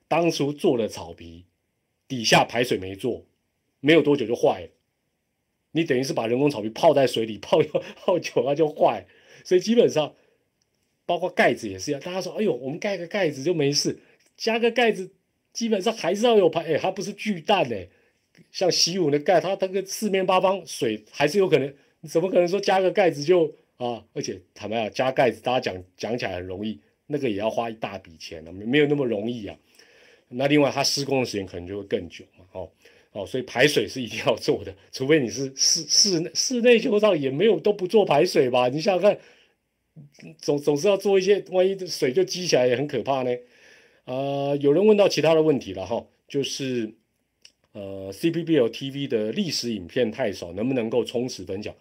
[0.07, 1.47] 当初做了草皮，
[2.07, 3.27] 底下排水没做，
[3.81, 4.69] 没有多久就坏了，
[5.73, 7.59] 你等于是把人工草皮泡在水里泡
[7.97, 9.05] 泡久了就坏，
[9.43, 10.15] 所以基本上
[11.05, 13.99] 包括盖子也是一样，大家说哎呦我们盖个盖子就没事，
[14.37, 15.11] 加个盖子。
[15.57, 17.89] 基本上还是要有排，哎，它不是巨蛋哎，
[18.53, 23.47] 像习武的盖，它那个四面八方水还是有可能，你怎么可能说加个盖子就
[23.79, 24.05] 啊？
[24.13, 29.57] 而且坦白讲，加盖子大家讲讲起来很容易，那个也要花一大笔钱呢，没有那么容易啊。
[30.29, 32.71] 那另外它施工的时间可能就会更久嘛，哦
[33.13, 38.69] 哦，所以排水是一定要做的，除非你是室室室内球场也没有都不做排水吧？
[38.69, 39.19] 你想想看，
[40.37, 43.31] 总总是要做一些，万一水就积起来也很可怕呢。
[44.07, 46.95] 呃，有人问到其他的问题了哈，就是
[47.73, 51.75] 呃，C P B L T V 的历史影片太少，能不能够充实分享？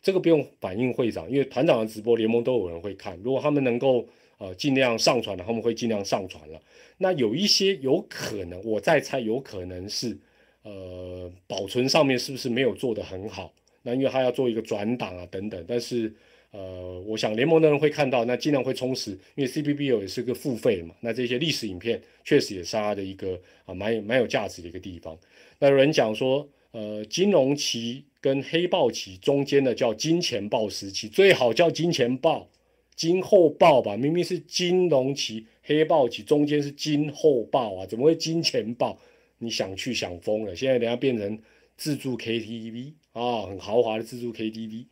[0.00, 3.18] 这个不用反映会长，因为团长的直播联盟都有人会看。
[3.22, 4.08] 如果他们能够
[4.38, 6.58] 呃尽量上传的，他们会尽量上传了。
[6.96, 10.18] 那有一些有可能，我在猜，有可能是
[10.62, 13.52] 呃保存上面是不是没有做得很好？
[13.82, 16.14] 那因为他要做一个转档啊等等，但是。
[16.56, 20.94] 呃，我想联盟的人会看到，那尽量会充实，因为 CBB 也是个付费嘛。
[21.00, 25.18] 那这些历史影片确实也是它的一个啊蛮有蛮有价值的一个地方。
[25.58, 32.48] 那有人讲说，呃，金融期跟黑豹期中间的叫金钱豹时期，最好叫金钱豹、
[32.94, 33.94] 金后豹吧？
[33.94, 38.98] 明明是金融期、黑豹期，中间是金后豹啊，怎么会金钱豹？
[39.38, 40.56] 你想去想疯了。
[40.56, 41.38] 现在等下变成
[41.76, 44.86] 自助 KTV 啊，很豪华的自助 KTV。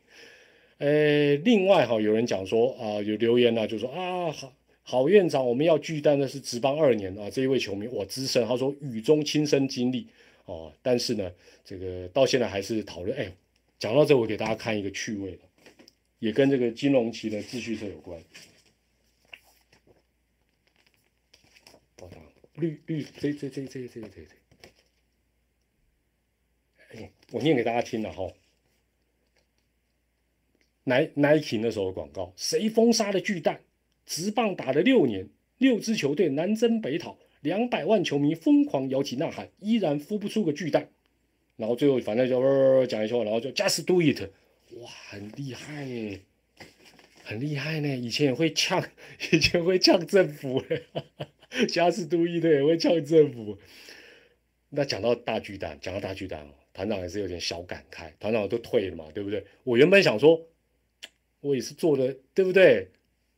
[0.77, 4.53] 呃，另外哈，有人讲说啊，有留言呢，就说啊，好
[4.83, 10.07] 好院长，我们要拒单的是值班二年啊，这一位球迷我资深，他说雨中亲身经历
[10.45, 11.31] 哦，但是呢，
[11.63, 13.17] 这个到现在还是讨论。
[13.17, 13.31] 哎，
[13.79, 15.39] 讲到这，我给大家看一个趣味，
[16.19, 18.21] 也跟这个金融期的秩序社有关。
[22.55, 24.21] 绿绿这这这这这这这，
[26.93, 28.29] 哎，我念给大家听了哈。
[30.85, 33.59] Nike 那时候的广告，谁封杀了巨蛋？
[34.05, 35.27] 直棒打了六年，
[35.57, 40.87] 六支球队南征北讨，两百万球迷疯狂摇旗呐喊，依然孵不出个巨蛋。
[41.57, 44.29] 然后最后反正就讲一句话，然后就 Just Do It，
[44.79, 46.19] 哇，很厉害耶，
[47.23, 47.97] 很厉害呢。
[47.97, 48.87] 以前也会呛，
[49.31, 50.63] 以前会呛政府
[51.49, 53.57] ，Just Do It 也会呛政府。
[54.69, 58.11] 那讲到大巨蛋，讲到大巨蛋，团长也是有点小感慨。
[58.19, 59.43] 团长都退了嘛，对不对？
[59.63, 60.39] 我原本想说。
[61.45, 62.87] 我也是做的，对不对？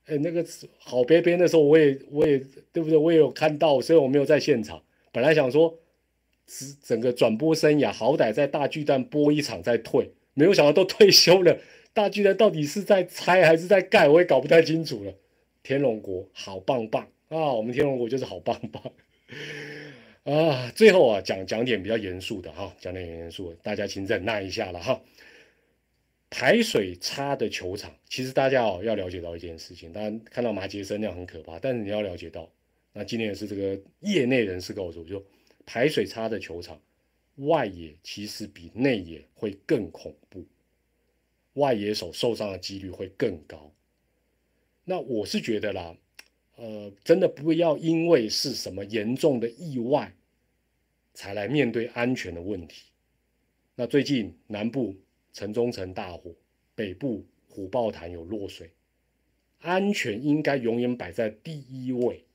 [0.05, 0.45] 哎，那个
[0.80, 2.38] 好边边的时候，我也我也
[2.72, 2.97] 对不对？
[2.97, 4.82] 我也有看到，所以我没有在现场。
[5.12, 5.78] 本来想说，
[6.45, 11.60] 整整个转播生涯，好歹在大巨蛋播一场再退，没有想到都退休了。
[11.91, 15.14] 大巨蛋到底是在拆还是在盖，我也搞不太清楚了。
[15.62, 17.51] 天龙国好棒棒啊！
[17.51, 18.82] 我们天龙国就是好棒棒
[20.24, 20.72] 啊！
[20.74, 25.01] 最后啊，讲讲点比较严肃的哈，讲点严肃，大家请忍耐一下了哈。
[26.30, 32.52] 排水差的球场，其实大家哦要了解到一件事情，当然看到马杰森那样很可怕，但是你要了解到，
[32.92, 35.26] 那今天也是这个业内人士告诉我，就
[35.66, 36.82] 排水差的球场，
[37.38, 40.46] 外野其实比内野会更恐怖，
[41.54, 43.72] 外野手受伤的几率会更高。
[44.84, 45.96] 那我是觉得啦，
[46.58, 50.14] 呃，真的不要因为是什么严重的意外，
[51.14, 52.84] 才来面对安全的问题。
[53.76, 54.94] 那最近南部。
[55.38, 56.34] 城中城大火，
[56.74, 58.72] 北部虎豹潭有落水，
[59.60, 62.26] 安全应该永远摆在第一位。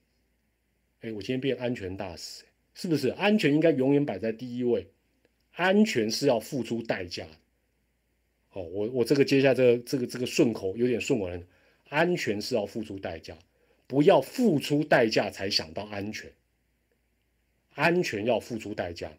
[1.00, 2.44] 哎，我今天变安全大使，
[2.74, 3.08] 是不是？
[3.08, 4.86] 安全应该永远摆在第一位，
[5.54, 7.26] 安全是要付出代价。
[8.52, 11.44] 哦，我我这个接下这个这个这个顺口有点顺文，
[11.88, 13.36] 安全是要付出代价，
[13.88, 16.30] 不要付出代价才想到安全。
[17.74, 19.10] 安全要付出代价，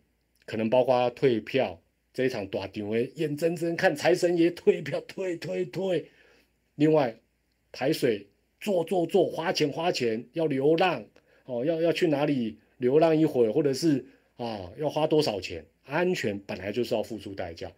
[0.46, 1.82] 可能包括退票
[2.14, 6.06] 这一场大场诶，眼睁睁看财神爷退票退退退。
[6.76, 7.16] 另外
[7.72, 8.28] 排水
[8.60, 11.04] 做做做花钱花钱要流浪
[11.46, 14.06] 哦，要要去哪里流浪一会儿，或者是
[14.38, 15.66] 啊要花多少钱？
[15.86, 17.72] 安全本来就是要付出代价。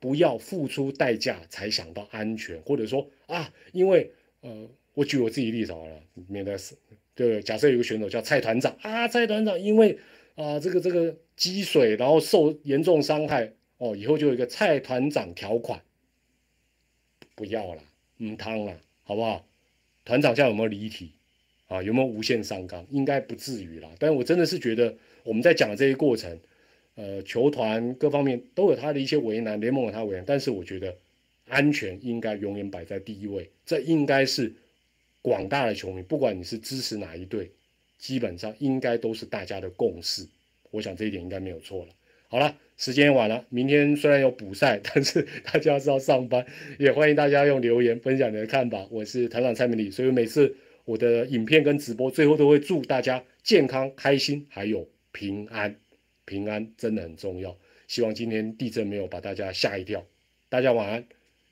[0.00, 6.74] 不要付出代价才想到安全，或者说啊，因为呃，我举我自己例子好了，免得是，
[7.14, 9.96] 对，假设有个选手叫蔡团长啊，蔡团长因为
[10.34, 13.52] 啊这个这个积水，然后受严重伤害
[13.82, 15.82] 哦，以后就有一个蔡团长条款，
[17.34, 17.82] 不要了，
[18.18, 19.44] 唔汤了，好不好？
[20.04, 21.10] 团长现在有没有离题
[21.66, 21.82] 啊？
[21.82, 22.86] 有没有无限上纲？
[22.90, 26.38] 应该不至于啦，但我真的是觉得我们在讲这些过程。
[26.94, 30.94] 呃，球团各方面都有他的一些为难，联盟有他为难，但是我觉得
[31.48, 34.54] 安全应该永远摆在第一位，这应该是
[35.22, 37.50] 广大的球迷，不管你是支持哪一队，
[37.98, 40.28] 基本上应该都是大家的共识。
[40.70, 41.92] 我想这一点应该没有错了。
[42.28, 46.44] 好了，时间晚了，明天虽然有补赛， 但是大家是要上班，
[46.80, 48.84] 也欢迎大家用留言分享你的看法。
[48.90, 50.52] 我是团长蔡明礼，所以每次
[50.84, 55.76] 我的影片跟直播最后都会祝大家健康、开心，还有平安。
[56.24, 57.56] 平安真的很重要，
[57.86, 60.04] 希望今天地震没有把大家吓一跳。
[60.48, 61.04] 大家晚安，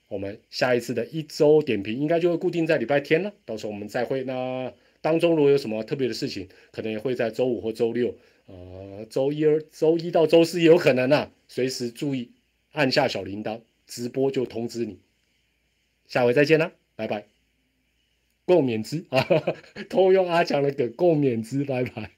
[0.09, 4.25] 我们下一次的一周点评应该就会固定在礼拜天了，到时候我们再会。
[4.25, 8.13] 那当中如果有什么特别的事情，可能也会在周五或周六，
[8.51, 12.33] 呃，周一、周一到周四也有可能啊，随时注意
[12.73, 14.99] 按下小铃铛，直播就通知你。
[16.09, 17.27] 下回再见啦，拜拜。
[18.45, 19.25] 共勉之啊，
[19.89, 22.11] 偷用阿强的梗，共勉之，拜拜。